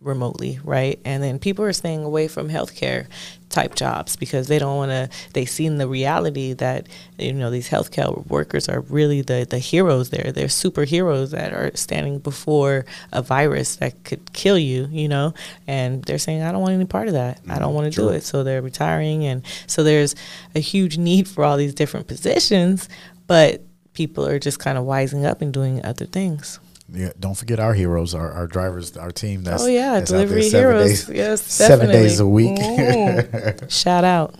remotely, 0.03 0.59
right? 0.65 1.01
And 1.05 1.23
then 1.23 1.39
people 1.39 1.65
are 1.65 1.73
staying 1.73 2.05
away 2.05 2.29
from 2.29 2.49
healthcare 2.49 3.07
type 3.53 3.75
jobs 3.75 4.17
because 4.17 4.49
they 4.49 4.59
don't 4.59 4.77
want 4.77 4.91
to. 4.91 5.09
They've 5.35 5.49
seen 5.49 5.77
the 5.77 5.87
reality 5.87 6.55
that 6.55 6.89
you 7.19 7.33
know 7.33 7.51
these 7.51 7.69
healthcare 7.69 8.27
workers 8.27 8.69
are 8.69 8.81
really 8.81 9.23
the 9.23 9.47
the 9.49 9.59
heroes. 9.59 10.11
There, 10.11 10.33
they're 10.33 10.47
superheroes 10.47 11.31
that 11.31 11.53
are 11.53 11.71
standing 11.75 12.19
before 12.19 12.85
a 13.13 13.23
virus 13.23 13.77
that 13.77 14.03
could 14.05 14.33
kill 14.33 14.59
you. 14.59 14.89
You 14.91 15.09
know, 15.09 15.35
and 15.67 16.03
they're 16.05 16.19
saying, 16.19 16.43
"I 16.43 16.51
don't 16.51 16.63
want 16.63 16.75
any 16.75 16.87
part 16.87 17.09
of 17.09 17.15
that. 17.15 17.41
I 17.49 17.59
don't 17.59 17.69
mm-hmm. 17.69 17.75
want 17.75 17.93
to 17.93 18.01
do 18.01 18.09
it." 18.09 18.23
So 18.25 18.43
they're 18.43 18.63
retiring, 18.63 19.25
and 19.25 19.43
so 19.67 19.85
there's 19.85 20.15
a 20.55 20.61
huge 20.61 20.99
need 20.99 21.29
for 21.29 21.45
all 21.45 21.57
these 21.57 21.75
different 21.75 22.09
positions, 22.09 22.89
but 23.27 23.63
people 23.93 24.27
are 24.27 24.39
just 24.39 24.59
kind 24.59 24.79
of 24.79 24.85
wising 24.85 25.25
up 25.25 25.43
and 25.43 25.53
doing 25.53 25.85
other 25.85 26.07
things. 26.07 26.59
Yeah, 26.95 27.13
don't 27.19 27.35
forget 27.37 27.59
our 27.59 27.75
heroes, 27.75 28.15
our, 28.15 28.31
our 28.33 28.47
drivers, 28.47 28.97
our 28.97 29.11
team. 29.11 29.43
That's 29.43 29.63
oh 29.63 29.67
yeah, 29.67 29.95
that's 29.95 30.11
delivery 30.11 30.43
seven 30.43 30.75
heroes. 30.75 31.05
days- 31.07 31.17
yes, 31.17 31.43
seven 31.67 31.89
days 31.91 32.21
a 32.21 32.27
week. 32.27 32.59
Mm. 32.59 33.71
Shout 33.83 34.05
out. 34.05 34.35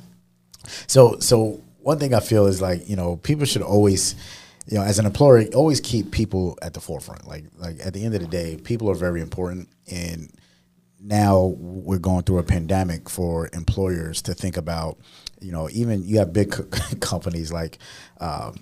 So, 0.87 1.19
so 1.19 1.63
one 1.81 1.99
thing 1.99 2.15
I 2.15 2.21
feel 2.21 2.47
is 2.47 2.61
like 2.61 2.89
you 2.89 2.97
know 2.97 3.17
people 3.17 3.47
should 3.47 3.63
always, 3.63 4.15
you 4.67 4.79
know, 4.79 4.85
as 4.85 4.99
an 4.99 5.07
employer, 5.07 5.45
always 5.55 5.81
keep 5.81 6.11
people 6.11 6.59
at 6.63 6.75
the 6.75 6.81
forefront. 6.81 7.27
Like, 7.27 7.45
like 7.59 7.85
at 7.85 7.95
the 7.95 8.05
end 8.05 8.15
of 8.15 8.21
the 8.21 8.29
day, 8.29 8.59
people 8.63 8.91
are 8.91 8.95
very 8.95 9.21
important, 9.21 9.69
and 9.91 10.31
now 11.01 11.55
we're 11.59 11.99
going 11.99 12.23
through 12.23 12.39
a 12.39 12.45
pandemic 12.45 13.09
for 13.09 13.49
employers 13.53 14.23
to 14.23 14.35
think 14.35 14.57
about. 14.57 14.99
You 15.41 15.51
know, 15.53 15.69
even 15.71 16.07
you 16.07 16.19
have 16.19 16.33
big 16.33 16.53
co- 16.53 16.65
companies 17.01 17.53
like. 17.53 17.79
Um, 18.21 18.57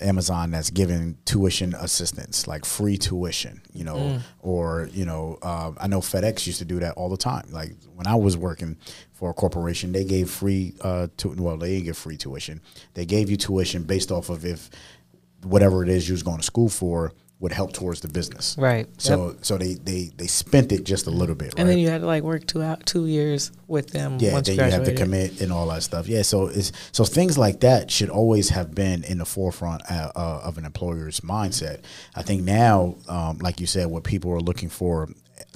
Amazon 0.00 0.50
that's 0.50 0.70
giving 0.70 1.16
tuition 1.24 1.74
assistance, 1.74 2.46
like 2.46 2.64
free 2.64 2.96
tuition, 2.98 3.62
you 3.72 3.84
know, 3.84 4.20
or 4.40 4.88
you 4.92 5.04
know, 5.04 5.38
um, 5.42 5.76
I 5.80 5.86
know 5.86 6.00
FedEx 6.00 6.46
used 6.46 6.58
to 6.58 6.64
do 6.64 6.80
that 6.80 6.94
all 6.94 7.08
the 7.08 7.16
time. 7.16 7.46
Like 7.50 7.72
when 7.94 8.06
I 8.06 8.14
was 8.16 8.36
working 8.36 8.76
for 9.12 9.30
a 9.30 9.34
corporation, 9.34 9.92
they 9.92 10.04
gave 10.04 10.30
free, 10.30 10.74
uh, 10.80 11.08
tu- 11.16 11.34
well, 11.38 11.56
they 11.56 11.74
didn't 11.74 11.84
give 11.84 11.96
free 11.98 12.16
tuition. 12.16 12.60
They 12.94 13.06
gave 13.06 13.30
you 13.30 13.36
tuition 13.36 13.84
based 13.84 14.10
off 14.10 14.30
of 14.30 14.44
if 14.44 14.68
whatever 15.42 15.82
it 15.82 15.88
is 15.88 16.08
you 16.08 16.14
was 16.14 16.22
going 16.22 16.38
to 16.38 16.42
school 16.42 16.68
for 16.68 17.12
would 17.40 17.52
help 17.52 17.72
towards 17.72 18.00
the 18.00 18.08
business. 18.08 18.56
Right. 18.58 18.88
So, 18.98 19.36
so 19.42 19.58
they 19.58 19.74
they 19.74 20.10
they 20.16 20.26
spent 20.26 20.72
it 20.72 20.84
just 20.84 21.06
a 21.06 21.10
little 21.10 21.34
bit, 21.34 21.48
right? 21.48 21.58
And 21.58 21.68
then 21.68 21.78
you 21.78 21.88
had 21.88 22.00
to 22.00 22.06
like 22.06 22.22
work 22.22 22.46
two 22.46 22.62
out 22.62 22.86
two 22.86 23.06
years 23.06 23.50
with 23.66 23.90
them. 23.90 24.18
Yeah, 24.20 24.32
once 24.32 24.46
then 24.46 24.56
you 24.56 24.64
you 24.64 24.70
have 24.70 24.84
to 24.84 24.94
commit 24.94 25.40
and 25.40 25.52
all 25.52 25.66
that 25.68 25.82
stuff. 25.82 26.06
Yeah, 26.06 26.22
so 26.22 26.46
it's 26.46 26.72
so 26.92 27.04
things 27.04 27.36
like 27.36 27.60
that 27.60 27.90
should 27.90 28.08
always 28.08 28.50
have 28.50 28.74
been 28.74 29.04
in 29.04 29.18
the 29.18 29.26
forefront 29.26 29.82
uh, 29.90 30.12
uh, 30.14 30.40
of 30.44 30.58
an 30.58 30.64
employer's 30.64 31.20
mindset. 31.20 31.80
I 32.14 32.22
think 32.22 32.44
now, 32.44 32.96
um, 33.08 33.38
like 33.38 33.60
you 33.60 33.66
said, 33.66 33.88
what 33.88 34.04
people 34.04 34.30
are 34.32 34.40
looking 34.40 34.68
for 34.68 35.08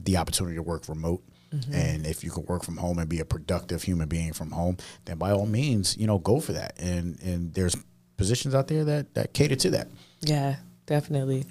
the 0.03 0.17
opportunity 0.17 0.57
to 0.57 0.63
work 0.63 0.89
remote. 0.89 1.23
Mm-hmm. 1.55 1.73
And 1.73 2.07
if 2.07 2.23
you 2.23 2.31
can 2.31 2.45
work 2.45 2.63
from 2.63 2.77
home 2.77 2.99
and 2.99 3.09
be 3.09 3.21
a 3.21 3.25
productive 3.25 3.83
human 3.83 4.07
being 4.07 4.35
from 4.35 4.51
home, 4.51 4.77
then 5.07 5.17
by 5.17 5.31
all 5.31 5.47
means, 5.47 5.97
you 5.97 6.07
know, 6.07 6.19
go 6.19 6.41
for 6.41 6.53
that. 6.53 6.79
And 6.79 7.19
and 7.23 7.55
there's 7.55 7.75
positions 8.19 8.55
out 8.55 8.69
there 8.69 8.85
that 8.85 9.15
that 9.15 9.33
cater 9.33 9.57
to 9.57 9.71
that. 9.71 9.89
Yeah, 10.21 10.57
definitely. 10.85 11.47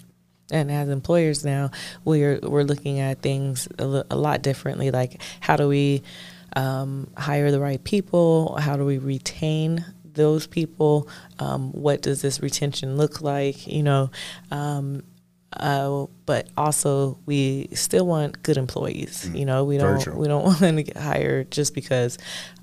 And 0.52 0.72
as 0.72 0.90
employers 0.90 1.44
now, 1.44 1.72
we're 2.06 2.40
we're 2.42 2.64
looking 2.64 3.00
at 3.00 3.22
things 3.22 3.68
a, 3.78 3.86
lo- 3.86 4.04
a 4.10 4.16
lot 4.16 4.42
differently. 4.42 4.92
Like, 4.92 5.22
how 5.42 5.58
do 5.58 5.68
we 5.68 6.04
um, 6.56 7.10
hire 7.18 7.52
the 7.52 7.60
right 7.60 7.84
people? 7.84 8.56
How 8.58 8.78
do 8.78 8.86
we 8.86 8.98
retain 8.98 9.86
those 10.14 10.48
people? 10.48 11.08
Um, 11.40 11.72
what 11.72 12.02
does 12.02 12.22
this 12.22 12.42
retention 12.42 12.98
look 12.98 13.22
like? 13.22 13.68
You 13.68 13.84
know, 13.84 14.12
um, 14.52 15.04
uh, 15.58 16.06
but 16.26 16.48
also 16.58 17.18
we 17.26 17.70
still 17.74 18.06
want 18.06 18.42
good 18.44 18.58
employees. 18.58 19.30
You 19.34 19.46
know, 19.46 19.64
we 19.64 19.78
Very 19.78 19.94
don't 19.94 20.02
true. 20.02 20.14
we 20.14 20.28
don't 20.28 20.44
want 20.50 20.60
them 20.60 20.76
to 20.78 20.84
get 20.84 20.98
hired 20.98 21.52
just 21.52 21.74
because 21.74 22.18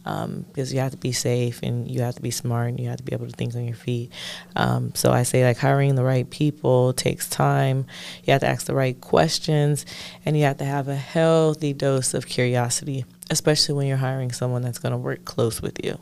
um, 0.07 0.45
because 0.49 0.73
you 0.73 0.81
have 0.81 0.91
to 0.91 0.97
be 0.99 1.13
safe 1.13 1.61
and 1.63 1.91
you 1.91 2.03
have 2.03 2.15
to 2.17 2.21
be 2.23 2.31
smart 2.31 2.69
and 2.69 2.81
you 2.81 2.89
have 2.89 2.99
to 2.99 3.03
be 3.03 3.13
able 3.15 3.27
to 3.27 3.33
think 3.33 3.55
on 3.55 3.65
your 3.65 3.75
feet. 3.77 4.13
Um, 4.55 4.95
so 4.95 5.11
I 5.13 5.23
say 5.23 5.45
like 5.45 5.57
hiring 5.57 5.95
the 5.95 6.05
right 6.05 6.29
people 6.29 6.93
takes 6.93 7.29
time. 7.29 7.87
You 8.25 8.33
have 8.33 8.43
to 8.43 8.47
ask 8.49 8.67
the 8.67 8.75
right 8.75 9.01
questions 9.01 9.87
and 10.25 10.37
you 10.37 10.45
have 10.45 10.59
to 10.59 10.65
have 10.65 10.89
a 10.89 10.97
healthy 10.97 11.73
dose 11.73 12.13
of 12.15 12.27
curiosity, 12.27 13.07
especially 13.31 13.75
when 13.75 13.87
you're 13.87 13.97
hiring 13.97 14.31
someone 14.33 14.61
that's 14.63 14.79
going 14.79 14.93
to 14.93 14.99
work 14.99 15.25
close 15.25 15.63
with 15.63 15.83
you. 15.83 15.99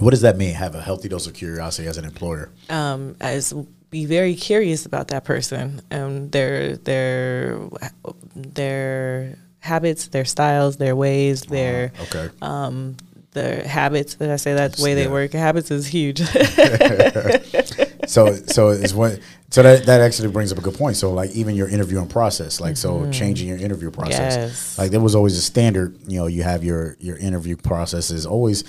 What 0.00 0.10
does 0.10 0.22
that 0.22 0.36
mean? 0.36 0.54
Have 0.54 0.74
a 0.74 0.80
healthy 0.82 1.08
dose 1.08 1.28
of 1.28 1.34
curiosity 1.34 1.86
as 1.86 1.96
an 1.96 2.04
employer. 2.04 2.50
um, 2.68 3.14
as 3.20 3.54
be 3.94 4.04
very 4.06 4.34
curious 4.34 4.86
about 4.86 5.06
that 5.08 5.22
person 5.24 5.80
and 5.88 6.32
their 6.32 6.76
their 6.78 7.60
their 8.34 9.38
habits, 9.60 10.08
their 10.08 10.24
styles, 10.24 10.78
their 10.78 10.96
ways, 10.96 11.42
their 11.42 11.92
okay. 12.00 12.28
um, 12.42 12.96
the 13.34 13.66
habits. 13.66 14.16
Did 14.16 14.30
I 14.32 14.36
say 14.36 14.54
that 14.54 14.72
the 14.72 14.82
way 14.82 14.94
they 14.94 15.06
work? 15.06 15.32
Habits 15.32 15.70
is 15.70 15.86
huge. 15.86 16.18
so 18.08 18.34
so 18.34 18.70
it's 18.70 18.92
what 18.92 19.20
so 19.50 19.62
that 19.62 19.86
that 19.86 20.00
actually 20.00 20.30
brings 20.30 20.50
up 20.50 20.58
a 20.58 20.60
good 20.60 20.74
point. 20.74 20.96
So 20.96 21.12
like 21.12 21.30
even 21.30 21.54
your 21.54 21.68
interviewing 21.68 22.08
process, 22.08 22.60
like 22.60 22.76
so 22.76 23.08
changing 23.12 23.46
your 23.46 23.58
interview 23.58 23.92
process. 23.92 24.34
Yes. 24.34 24.76
Like 24.76 24.90
there 24.90 25.00
was 25.00 25.14
always 25.14 25.38
a 25.38 25.42
standard, 25.42 25.96
you 26.08 26.18
know, 26.18 26.26
you 26.26 26.42
have 26.42 26.64
your 26.64 26.96
your 26.98 27.16
interview 27.16 27.56
process 27.56 28.10
is 28.10 28.26
always 28.26 28.64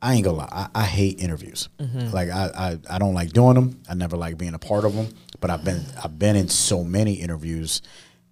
I 0.00 0.14
ain't 0.14 0.24
gonna 0.24 0.36
lie, 0.38 0.48
I, 0.52 0.68
I 0.82 0.84
hate 0.84 1.20
interviews. 1.20 1.68
Like 1.78 2.30
I, 2.30 2.50
I 2.56 2.78
I 2.94 2.98
don't 2.98 3.14
like 3.14 3.32
doing 3.32 3.54
them. 3.54 3.82
I 3.88 3.94
never 3.94 4.16
like 4.16 4.38
being 4.38 4.54
a 4.54 4.58
part 4.58 4.84
of 4.84 4.94
them. 4.94 5.08
But 5.40 5.50
I've 5.50 5.64
been 5.64 5.84
I've 6.02 6.18
been 6.18 6.36
in 6.36 6.48
so 6.48 6.84
many 6.84 7.14
interviews 7.14 7.82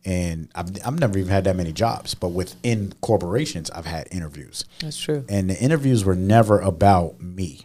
and 0.04 0.48
I've 0.54 0.70
I've 0.86 0.98
never 1.00 1.18
even 1.18 1.30
had 1.30 1.44
that 1.44 1.56
many 1.56 1.72
jobs. 1.72 2.14
But 2.14 2.28
within 2.28 2.92
corporations 3.00 3.70
I've 3.70 3.86
had 3.86 4.06
interviews. 4.12 4.64
That's 4.80 4.98
true. 4.98 5.24
And 5.28 5.50
the 5.50 5.58
interviews 5.58 6.04
were 6.04 6.14
never 6.14 6.60
about 6.60 7.20
me 7.20 7.62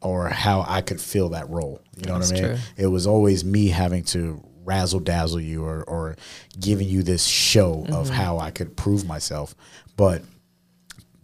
or 0.00 0.28
how 0.28 0.64
I 0.66 0.80
could 0.80 1.00
fill 1.00 1.28
that 1.30 1.48
role. 1.48 1.80
You 1.96 2.06
know 2.08 2.18
That's 2.18 2.32
what 2.32 2.40
I 2.40 2.42
mean? 2.48 2.56
true. 2.56 2.62
It 2.76 2.86
was 2.88 3.06
always 3.06 3.44
me 3.44 3.68
having 3.68 4.02
to 4.06 4.42
razzle 4.64 5.00
dazzle 5.00 5.40
you 5.40 5.64
or, 5.64 5.84
or 5.84 6.16
giving 6.58 6.88
you 6.88 7.02
this 7.04 7.24
show 7.24 7.84
of 7.88 8.06
Mm-hmm. 8.08 8.14
how 8.14 8.38
I 8.38 8.50
could 8.50 8.76
prove 8.76 9.06
myself. 9.06 9.54
But 9.96 10.22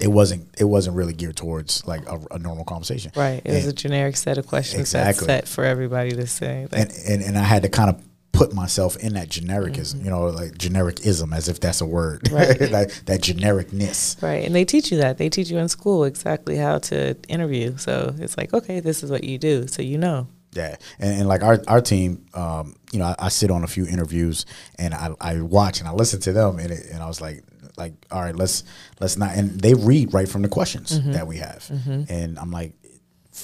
it 0.01 0.09
wasn't 0.09 0.49
it 0.59 0.65
wasn't 0.65 0.97
really 0.97 1.13
geared 1.13 1.37
towards 1.37 1.87
like 1.87 2.07
a, 2.09 2.19
a 2.33 2.39
normal 2.39 2.65
conversation. 2.65 3.11
Right. 3.17 3.43
It 3.45 3.53
was 3.53 3.67
a 3.67 3.73
generic 3.73 4.17
set 4.17 4.39
of 4.39 4.47
questions 4.47 4.81
Exactly. 4.81 5.27
set 5.27 5.49
for 5.49 5.65
everybody 5.65 6.11
to 6.13 6.27
say. 6.27 6.69
and, 6.73 6.93
and 7.07 7.23
and 7.23 7.39
I 7.39 7.43
had 7.43 7.63
to 7.63 7.69
kind 7.69 7.91
of 7.91 8.03
put 8.31 8.55
myself 8.55 8.97
in 8.99 9.15
that 9.15 9.29
genericism, 9.29 10.05
you 10.05 10.11
know, 10.11 10.27
like 10.27 10.53
genericism, 10.53 11.35
as 11.35 11.49
if 11.49 11.59
that's 11.59 11.81
a 11.81 11.87
word, 11.87 12.23
Mm-hmm. 12.23 12.35
Right. 12.37 12.71
like 12.71 12.93
that 13.07 13.21
genericness. 13.21 14.23
Right. 14.23 14.45
And 14.45 14.55
they 14.55 14.65
teach 14.65 14.93
you 14.93 14.99
that. 14.99 15.19
They 15.19 15.29
teach 15.29 15.51
you 15.51 15.59
in 15.59 15.69
school 15.69 16.05
exactly 16.05 16.57
how 16.57 16.79
to 16.79 17.17
interview. 17.29 17.77
So 17.79 18.15
it's 18.19 18.37
like, 18.37 18.55
okay, 18.55 18.79
this 18.81 19.03
is 19.03 19.11
what 19.11 19.25
you 19.25 19.39
do. 19.39 19.67
So 19.67 19.83
you 19.83 19.99
know. 19.99 20.29
Yeah, 20.55 20.77
and, 20.99 21.21
and 21.21 21.29
like 21.29 21.43
our 21.43 21.61
our 21.69 21.81
team, 21.83 22.25
um, 22.33 22.75
you 22.91 22.99
know, 22.99 23.05
I, 23.05 23.27
I 23.27 23.29
sit 23.29 23.51
on 23.51 23.65
a 23.65 23.67
few 23.67 23.87
interviews 23.87 24.47
and 24.79 24.95
I, 24.95 25.11
I 25.21 25.41
watch 25.43 25.81
and 25.81 25.89
I 25.89 25.93
listen 25.93 26.21
to 26.21 26.33
them, 26.33 26.59
and 26.59 26.71
it, 26.71 26.87
and 26.91 27.03
I 27.03 27.07
was 27.07 27.21
like, 27.21 27.45
like, 27.79 27.95
all 28.11 28.21
right, 28.21 28.37
let's 28.37 28.65
let's 29.01 29.17
not, 29.17 29.35
and 29.35 29.61
they 29.61 29.75
read 29.75 30.13
right 30.13 30.29
from 30.29 30.43
the 30.43 30.49
questions 30.49 30.99
mm-hmm. 30.99 31.13
that 31.13 31.27
we 31.27 31.39
have, 31.39 31.69
mm-hmm. 31.73 32.03
and 32.13 32.39
I'm 32.39 32.51
like, 32.51 32.73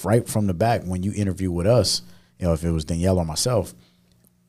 right 0.02 0.28
from 0.28 0.46
the 0.46 0.54
back 0.54 0.82
when 0.82 1.02
you 1.02 1.12
interview 1.14 1.50
with 1.50 1.66
us, 1.66 2.02
you 2.38 2.46
know, 2.46 2.52
if 2.52 2.64
it 2.64 2.70
was 2.70 2.84
Danielle 2.84 3.18
or 3.18 3.24
myself, 3.24 3.74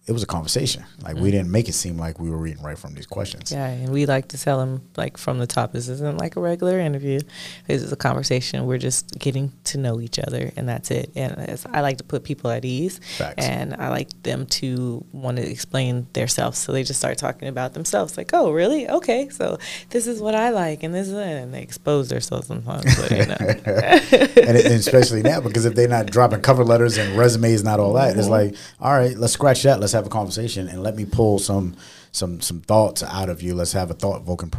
it 0.08 0.12
was 0.12 0.22
a 0.22 0.28
conversation. 0.28 0.86
Like 1.02 1.16
we 1.16 1.30
mm. 1.30 1.32
didn't 1.32 1.52
make 1.52 1.68
it 1.68 1.74
seem 1.74 1.98
like 1.98 2.20
we 2.20 2.30
were 2.30 2.38
reading 2.38 2.62
right 2.62 2.78
from 2.78 2.94
these 2.94 3.08
questions. 3.08 3.52
Yeah. 3.52 3.66
And 3.66 3.90
we 3.90 4.06
like 4.06 4.28
to 4.30 4.38
tell 4.38 4.60
them, 4.60 4.84
like, 4.96 5.18
from 5.18 5.40
the 5.40 5.48
top, 5.48 5.72
this 5.72 5.90
isn't 5.90 6.20
like 6.20 6.36
a 6.36 6.42
regular 6.42 6.80
interview. 6.80 7.22
This 7.68 7.82
is 7.82 7.92
a 7.92 7.96
conversation. 7.96 8.68
We're 8.68 8.78
just 8.78 9.18
getting 9.18 9.52
to 9.66 9.80
know 9.80 10.00
each 10.00 10.20
other, 10.20 10.52
and 10.56 10.70
that's 10.70 10.92
it. 10.92 11.10
And 11.16 11.34
it's, 11.50 11.66
I 11.66 11.82
like 11.82 11.98
to 11.98 12.04
put 12.04 12.24
people 12.24 12.52
at 12.52 12.64
ease. 12.64 13.00
Facts. 13.18 13.44
And 13.44 13.74
I 13.74 13.90
like 13.90 14.10
them 14.22 14.46
to 14.46 15.04
want 15.12 15.38
to 15.38 15.50
explain 15.50 16.06
themselves. 16.14 16.60
So 16.60 16.72
they 16.72 16.84
just 16.84 17.00
start 17.00 17.18
talking 17.18 17.48
about 17.48 17.74
themselves. 17.74 18.16
Like, 18.16 18.30
oh, 18.32 18.52
really? 18.52 18.88
Okay. 18.88 19.30
So 19.30 19.58
this 19.90 20.06
is 20.06 20.22
what 20.22 20.36
I 20.36 20.52
like, 20.52 20.84
and 20.84 20.94
this 20.94 21.08
is. 21.08 21.16
And 21.16 21.52
they 21.52 21.64
expose 21.64 22.10
themselves 22.10 22.46
sometimes. 22.48 22.96
But, 22.96 23.10
you 23.10 23.26
know. 23.26 23.36
and, 23.40 24.58
and 24.58 24.74
especially 24.76 25.24
now 25.24 25.42
because 25.42 25.66
if 25.66 25.74
they're 25.74 25.88
not 25.88 26.06
dropping 26.06 26.42
cover 26.42 26.64
letters 26.64 26.98
and 26.98 27.18
resumes, 27.18 27.64
not 27.64 27.80
all 27.80 27.94
that, 27.94 28.16
it's 28.16 28.28
mm-hmm. 28.28 28.54
like, 28.54 28.56
all 28.80 28.94
right, 28.94 29.18
let's 29.18 29.34
scratch 29.34 29.64
that. 29.64 29.80
Let's 29.80 29.95
have 29.96 30.06
a 30.06 30.10
conversation 30.10 30.68
and 30.68 30.84
let 30.84 30.96
me 30.96 31.06
pull 31.06 31.40
some 31.40 31.76
some 32.12 32.42
some 32.42 32.62
thoughts 32.62 33.04
out 33.04 33.30
of 33.30 33.42
you. 33.42 33.56
Let's 33.56 33.74
have 33.74 33.92
a 33.92 33.94
thought 33.94 34.26
provoking 34.26 34.52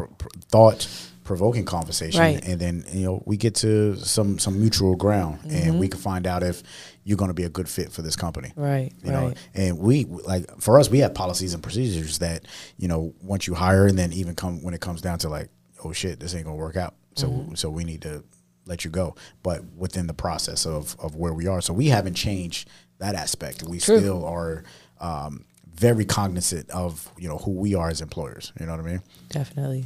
thought 0.48 0.88
provoking 1.24 1.64
conversation, 1.64 2.20
Right. 2.20 2.44
and 2.46 2.60
then 2.60 2.84
you 2.92 3.04
know 3.04 3.22
we 3.26 3.36
get 3.36 3.54
to 3.56 3.96
some 3.96 4.38
some 4.38 4.60
mutual 4.60 4.94
ground, 4.94 5.40
and 5.50 5.78
we 5.80 5.88
can 5.88 5.98
find 6.00 6.26
out 6.26 6.42
if 6.42 6.62
you're 7.04 7.16
going 7.16 7.30
to 7.30 7.34
be 7.34 7.42
a 7.44 7.48
good 7.48 7.68
fit 7.68 7.90
for 7.92 8.02
this 8.02 8.14
company. 8.16 8.52
Right, 8.56 8.92
You 9.04 9.10
know, 9.12 9.34
and 9.54 9.78
we 9.78 10.04
like 10.04 10.44
for 10.60 10.78
us, 10.78 10.88
we 10.90 10.98
have 11.00 11.14
policies 11.14 11.54
and 11.54 11.62
procedures 11.62 12.18
that 12.18 12.44
you 12.76 12.88
know 12.88 13.12
once 13.22 13.46
you 13.46 13.54
hire, 13.54 13.86
and 13.86 13.98
then 13.98 14.12
even 14.12 14.34
come 14.34 14.62
when 14.62 14.74
it 14.74 14.80
comes 14.80 15.00
down 15.00 15.18
to 15.20 15.28
like, 15.28 15.48
oh 15.84 15.92
shit, 15.92 16.20
this 16.20 16.34
ain't 16.34 16.44
gonna 16.44 16.56
work 16.56 16.76
out. 16.76 16.94
So 17.16 17.28
Mm-hmm. 17.28 17.54
so 17.54 17.70
we 17.70 17.82
need 17.84 18.02
to 18.02 18.22
let 18.66 18.84
you 18.84 18.90
go. 18.90 19.14
But 19.42 19.64
within 19.76 20.06
the 20.06 20.14
process 20.14 20.64
of 20.66 20.94
of 21.00 21.16
where 21.16 21.32
we 21.32 21.46
are, 21.48 21.60
so 21.60 21.72
we 21.72 21.88
haven't 21.88 22.14
changed 22.14 22.68
that 22.98 23.14
aspect. 23.16 23.62
We 23.64 23.78
True. 23.80 23.98
still 23.98 24.24
are 24.24 24.62
um, 25.00 25.44
very 25.74 26.04
cognizant 26.04 26.70
of 26.70 27.10
you 27.18 27.28
know 27.28 27.38
who 27.38 27.52
we 27.52 27.74
are 27.74 27.88
as 27.88 28.00
employers. 28.00 28.52
You 28.58 28.66
know 28.66 28.72
what 28.72 28.80
I 28.80 28.90
mean? 28.90 29.02
Definitely. 29.28 29.84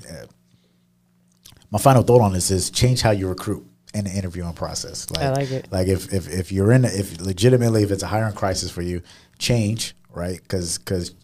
my 1.70 1.78
final 1.78 2.02
thought 2.02 2.20
on 2.20 2.32
this 2.32 2.50
is 2.50 2.70
change 2.70 3.00
how 3.02 3.10
you 3.10 3.28
recruit 3.28 3.66
in 3.94 4.04
the 4.04 4.10
interviewing 4.10 4.52
process. 4.52 5.10
Like, 5.10 5.24
I 5.24 5.30
like 5.32 5.50
it. 5.50 5.72
Like 5.72 5.88
if 5.88 6.12
if, 6.12 6.28
if 6.28 6.52
you're 6.52 6.72
in, 6.72 6.84
if 6.84 7.20
legitimately, 7.20 7.82
if 7.82 7.90
it's 7.90 8.02
a 8.02 8.06
hiring 8.06 8.34
crisis 8.34 8.70
for 8.70 8.82
you, 8.82 9.02
change 9.38 9.94
right 10.12 10.40
because 10.42 10.78
because 10.78 11.14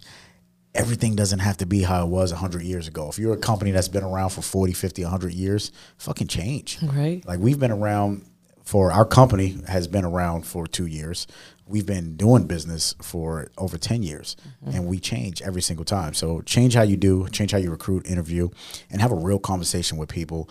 everything 0.74 1.16
doesn't 1.16 1.38
have 1.38 1.56
to 1.56 1.66
be 1.66 1.82
how 1.82 2.04
it 2.04 2.08
was 2.08 2.32
100 2.32 2.62
years 2.62 2.86
ago. 2.86 3.08
If 3.08 3.18
you're 3.18 3.34
a 3.34 3.38
company 3.38 3.70
that's 3.70 3.88
been 3.88 4.04
around 4.04 4.30
for 4.30 4.42
40, 4.42 4.74
50, 4.74 5.02
100 5.02 5.32
years, 5.32 5.72
fucking 5.96 6.26
change. 6.28 6.78
Right. 6.82 7.22
Like 7.26 7.38
we've 7.40 7.58
been 7.58 7.70
around 7.70 8.26
for 8.64 8.92
our 8.92 9.04
company 9.04 9.58
has 9.68 9.86
been 9.86 10.04
around 10.04 10.42
for 10.44 10.66
2 10.66 10.86
years. 10.86 11.26
We've 11.66 11.86
been 11.86 12.16
doing 12.16 12.46
business 12.46 12.94
for 13.02 13.48
over 13.58 13.76
10 13.76 14.02
years 14.02 14.36
Mm-hmm. 14.64 14.76
and 14.76 14.86
we 14.86 14.98
change 15.00 15.42
every 15.42 15.62
single 15.62 15.84
time. 15.84 16.14
So 16.14 16.40
change 16.42 16.74
how 16.74 16.82
you 16.82 16.96
do, 16.96 17.28
change 17.28 17.50
how 17.52 17.58
you 17.58 17.70
recruit, 17.70 18.06
interview 18.06 18.48
and 18.90 19.00
have 19.00 19.12
a 19.12 19.16
real 19.16 19.38
conversation 19.38 19.98
with 19.98 20.08
people 20.08 20.48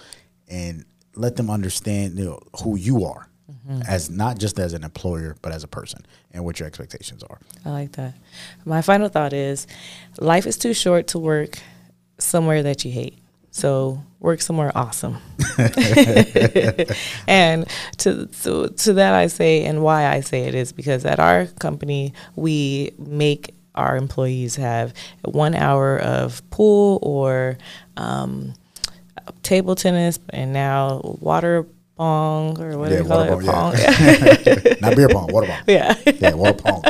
and 0.47 0.85
let 1.15 1.35
them 1.37 1.49
understand 1.49 2.17
you 2.19 2.25
know, 2.25 2.39
who 2.63 2.75
you 2.77 3.05
are. 3.05 3.29
Mm-hmm. 3.51 3.81
As 3.87 4.09
not 4.09 4.37
just 4.39 4.59
as 4.59 4.73
an 4.73 4.83
employer, 4.83 5.35
but 5.41 5.51
as 5.51 5.63
a 5.63 5.67
person, 5.67 6.05
and 6.31 6.43
what 6.43 6.59
your 6.59 6.67
expectations 6.67 7.23
are. 7.23 7.39
I 7.63 7.69
like 7.69 7.91
that. 7.93 8.13
My 8.65 8.81
final 8.81 9.07
thought 9.07 9.33
is 9.33 9.67
life 10.19 10.45
is 10.47 10.57
too 10.57 10.73
short 10.73 11.07
to 11.09 11.19
work 11.19 11.59
somewhere 12.19 12.63
that 12.63 12.83
you 12.85 12.91
hate. 12.91 13.17
So 13.51 14.01
work 14.19 14.41
somewhere 14.41 14.71
awesome. 14.75 15.17
and 17.27 17.65
to, 17.97 18.25
to 18.27 18.67
to 18.69 18.93
that 18.93 19.13
I 19.13 19.27
say 19.27 19.63
and 19.63 19.81
why 19.83 20.07
I 20.07 20.21
say 20.21 20.43
it 20.43 20.55
is 20.55 20.71
because 20.71 21.05
at 21.05 21.19
our 21.19 21.45
company 21.59 22.13
we 22.35 22.91
make 22.97 23.53
our 23.75 23.97
employees 23.97 24.55
have 24.55 24.93
one 25.23 25.53
hour 25.55 25.99
of 25.99 26.47
pool 26.49 26.99
or 27.01 27.57
um, 27.97 28.53
table 29.43 29.75
tennis 29.75 30.19
and 30.29 30.53
now 30.53 31.01
water 31.19 31.65
pong 31.97 32.59
or 32.61 32.77
what 32.77 32.89
do 32.89 32.95
Yeah, 32.95 33.01
you 33.01 33.07
call 33.07 33.19
water 33.27 33.41
it? 33.41 33.45
pong, 33.45 33.71
Pong. 33.73 33.79
yeah. 33.79 34.73
Not 34.81 34.95
beer 34.95 35.09
pong, 35.09 35.27
water 35.31 35.47
pong. 35.47 35.63
yeah. 35.67 35.95
Yeah, 36.05 36.33
water 36.35 36.53
pong. 36.61 36.83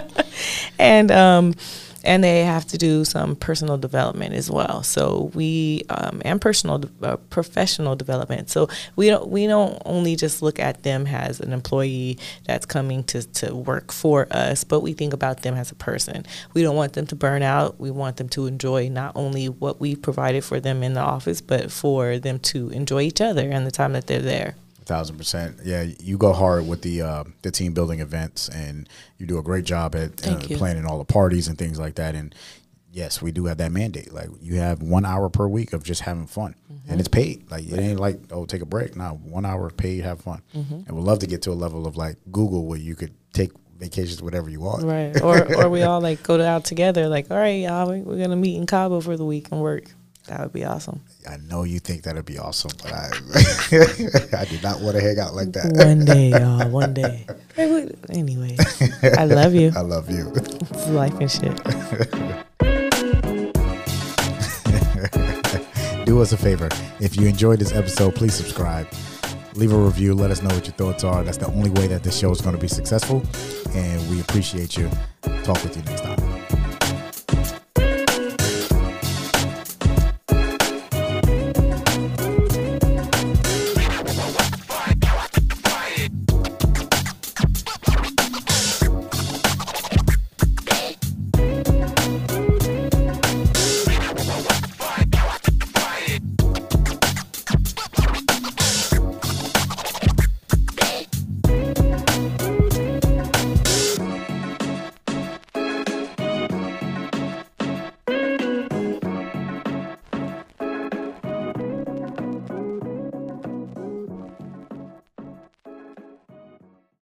and 0.80 1.12
um, 1.12 1.54
and 2.06 2.24
they 2.24 2.44
have 2.44 2.66
to 2.68 2.78
do 2.78 3.04
some 3.04 3.36
personal 3.36 3.78
development 3.78 4.34
as 4.34 4.50
well. 4.50 4.84
So 4.84 5.32
we 5.34 5.84
um, 5.90 6.22
and 6.24 6.40
personal 6.40 6.84
uh, 7.02 7.18
professional 7.30 7.96
development. 7.96 8.50
So 8.50 8.70
we 8.96 9.08
don't 9.08 9.30
we 9.30 9.48
don't 9.48 9.82
only 9.86 10.16
just 10.16 10.42
look 10.42 10.60
at 10.60 10.84
them 10.84 11.08
as 11.08 11.40
an 11.40 11.52
employee 11.52 12.18
that's 12.46 12.66
coming 12.66 13.04
to 13.06 13.24
to 13.24 13.56
work 13.56 13.92
for 13.92 14.28
us, 14.32 14.64
but 14.64 14.82
we 14.82 14.94
think 14.94 15.14
about 15.14 15.42
them 15.42 15.56
as 15.56 15.72
a 15.72 15.76
person. 15.76 16.26
We 16.54 16.62
don't 16.62 16.76
want 16.76 16.94
them 16.94 17.08
to 17.08 17.16
burn 17.16 17.42
out. 17.42 17.80
We 17.80 17.92
want 17.92 18.18
them 18.18 18.30
to 18.30 18.46
enjoy 18.46 18.90
not 18.90 19.14
only 19.16 19.50
what 19.50 19.80
we 19.80 19.96
provided 19.96 20.44
for 20.44 20.60
them 20.60 20.84
in 20.84 20.94
the 20.94 21.02
office, 21.02 21.42
but 21.42 21.72
for 21.72 22.20
them 22.20 22.40
to 22.40 22.70
enjoy 22.70 23.02
each 23.02 23.22
other 23.22 23.50
and 23.50 23.66
the 23.66 23.72
time 23.72 23.94
that 23.94 24.08
they're 24.08 24.20
there. 24.20 24.56
Thousand 24.86 25.18
percent. 25.18 25.60
Yeah, 25.64 25.84
you 26.00 26.18
go 26.18 26.32
hard 26.34 26.68
with 26.68 26.82
the 26.82 27.02
uh, 27.02 27.24
the 27.42 27.52
team 27.52 27.74
building 27.74 28.00
events, 28.02 28.50
and 28.50 28.88
you 29.18 29.26
do 29.26 29.40
a 29.40 29.44
great 29.44 29.66
job 29.66 29.96
at 29.96 30.28
uh, 30.28 30.38
planning 30.58 30.86
all 30.86 30.98
the 31.00 31.06
parties 31.06 31.48
and 31.48 31.58
things 31.58 31.80
like 31.80 31.96
that. 31.96 32.14
And 32.16 32.36
yes, 32.92 33.22
we 33.22 33.32
do 33.32 33.46
have 33.46 33.58
that 33.58 33.72
mandate. 33.72 34.14
Like 34.14 34.30
you 34.42 34.56
have 34.58 34.82
one 34.84 35.04
hour 35.06 35.30
per 35.30 35.48
week 35.48 35.74
of 35.74 35.84
just 35.84 36.02
having 36.02 36.28
fun, 36.28 36.56
Mm-hmm. 36.72 36.92
and 36.92 37.00
it's 37.00 37.10
paid. 37.10 37.50
Like 37.50 37.66
it 37.68 37.80
ain't 37.80 38.00
like 38.00 38.20
oh 38.32 38.46
take 38.46 38.62
a 38.62 38.66
break. 38.68 38.96
Now 38.96 39.16
one 39.16 39.44
hour 39.46 39.70
paid, 39.72 40.04
have 40.04 40.22
fun. 40.22 40.42
Mm-hmm. 40.56 40.74
And 40.88 40.92
we'd 40.92 41.04
love 41.04 41.20
to 41.20 41.28
get 41.28 41.42
to 41.44 41.52
a 41.52 41.54
level 41.54 41.88
of 41.88 41.98
like 41.98 42.18
Google 42.32 42.66
where 42.68 42.78
you 42.80 42.96
could 42.96 43.14
take 43.34 43.52
vacations 43.80 44.22
whatever 44.22 44.50
you 44.52 44.60
want. 44.60 44.84
Right. 44.84 45.20
Or 45.20 45.64
or 45.64 45.70
we 45.70 45.82
all 45.82 46.00
like 46.00 46.22
go 46.22 46.40
out 46.42 46.64
together. 46.64 47.08
Like, 47.10 47.32
all 47.32 47.38
right, 47.38 47.60
y'all, 47.64 47.90
we- 47.92 48.02
we're 48.02 48.20
gonna 48.22 48.36
meet 48.36 48.56
in 48.58 48.68
Cabo 48.68 49.02
for 49.02 49.18
the 49.18 49.26
week 49.26 49.48
and 49.52 49.62
work. 49.62 49.86
That 50.28 50.40
would 50.40 50.54
be 50.54 50.66
awesome. 50.66 51.02
I 51.30 51.38
know 51.38 51.64
you 51.64 51.80
think 51.80 52.04
that'd 52.04 52.26
be 52.26 52.40
awesome, 52.40 52.72
but 52.82 52.92
I 52.92 53.12
I 54.42 54.46
did 54.46 54.64
not 54.64 54.82
want 54.82 54.96
to 54.96 55.02
hang 55.02 55.20
out 55.20 55.36
like 55.36 55.52
that. 55.54 55.72
One 55.74 56.06
day, 56.06 56.30
y'all. 56.30 56.70
One 56.70 56.94
day. 56.94 57.26
Anyway, 57.58 58.58
I 59.18 59.24
love 59.24 59.56
you. 59.56 59.72
I 59.76 59.80
love 59.80 60.12
you. 60.12 60.30
It's 60.36 60.90
life 60.90 61.18
and 61.20 61.32
shit. 61.32 61.56
do 66.06 66.22
us 66.22 66.34
a 66.34 66.38
favor. 66.38 66.68
If 67.00 67.16
you 67.16 67.28
enjoyed 67.28 67.60
this 67.60 67.72
episode, 67.72 68.14
please 68.14 68.34
subscribe. 68.34 68.88
Leave 69.56 69.72
a 69.72 69.78
review. 69.78 70.14
Let 70.14 70.32
us 70.32 70.42
know 70.42 70.54
what 70.54 70.68
your 70.68 70.76
thoughts 70.76 71.06
are. 71.06 71.24
That's 71.24 71.38
the 71.38 71.48
only 71.48 71.70
way 71.70 71.88
that 71.88 72.04
this 72.04 72.18
show 72.18 72.30
is 72.32 72.42
going 72.42 72.56
to 72.56 72.62
be 72.62 72.68
successful. 72.68 73.24
And 73.74 74.10
we 74.10 74.20
appreciate 74.20 74.76
you. 74.76 74.90
Talk 75.44 75.64
with 75.64 75.78
you 75.78 75.84
next 75.84 76.02
time. 76.02 76.25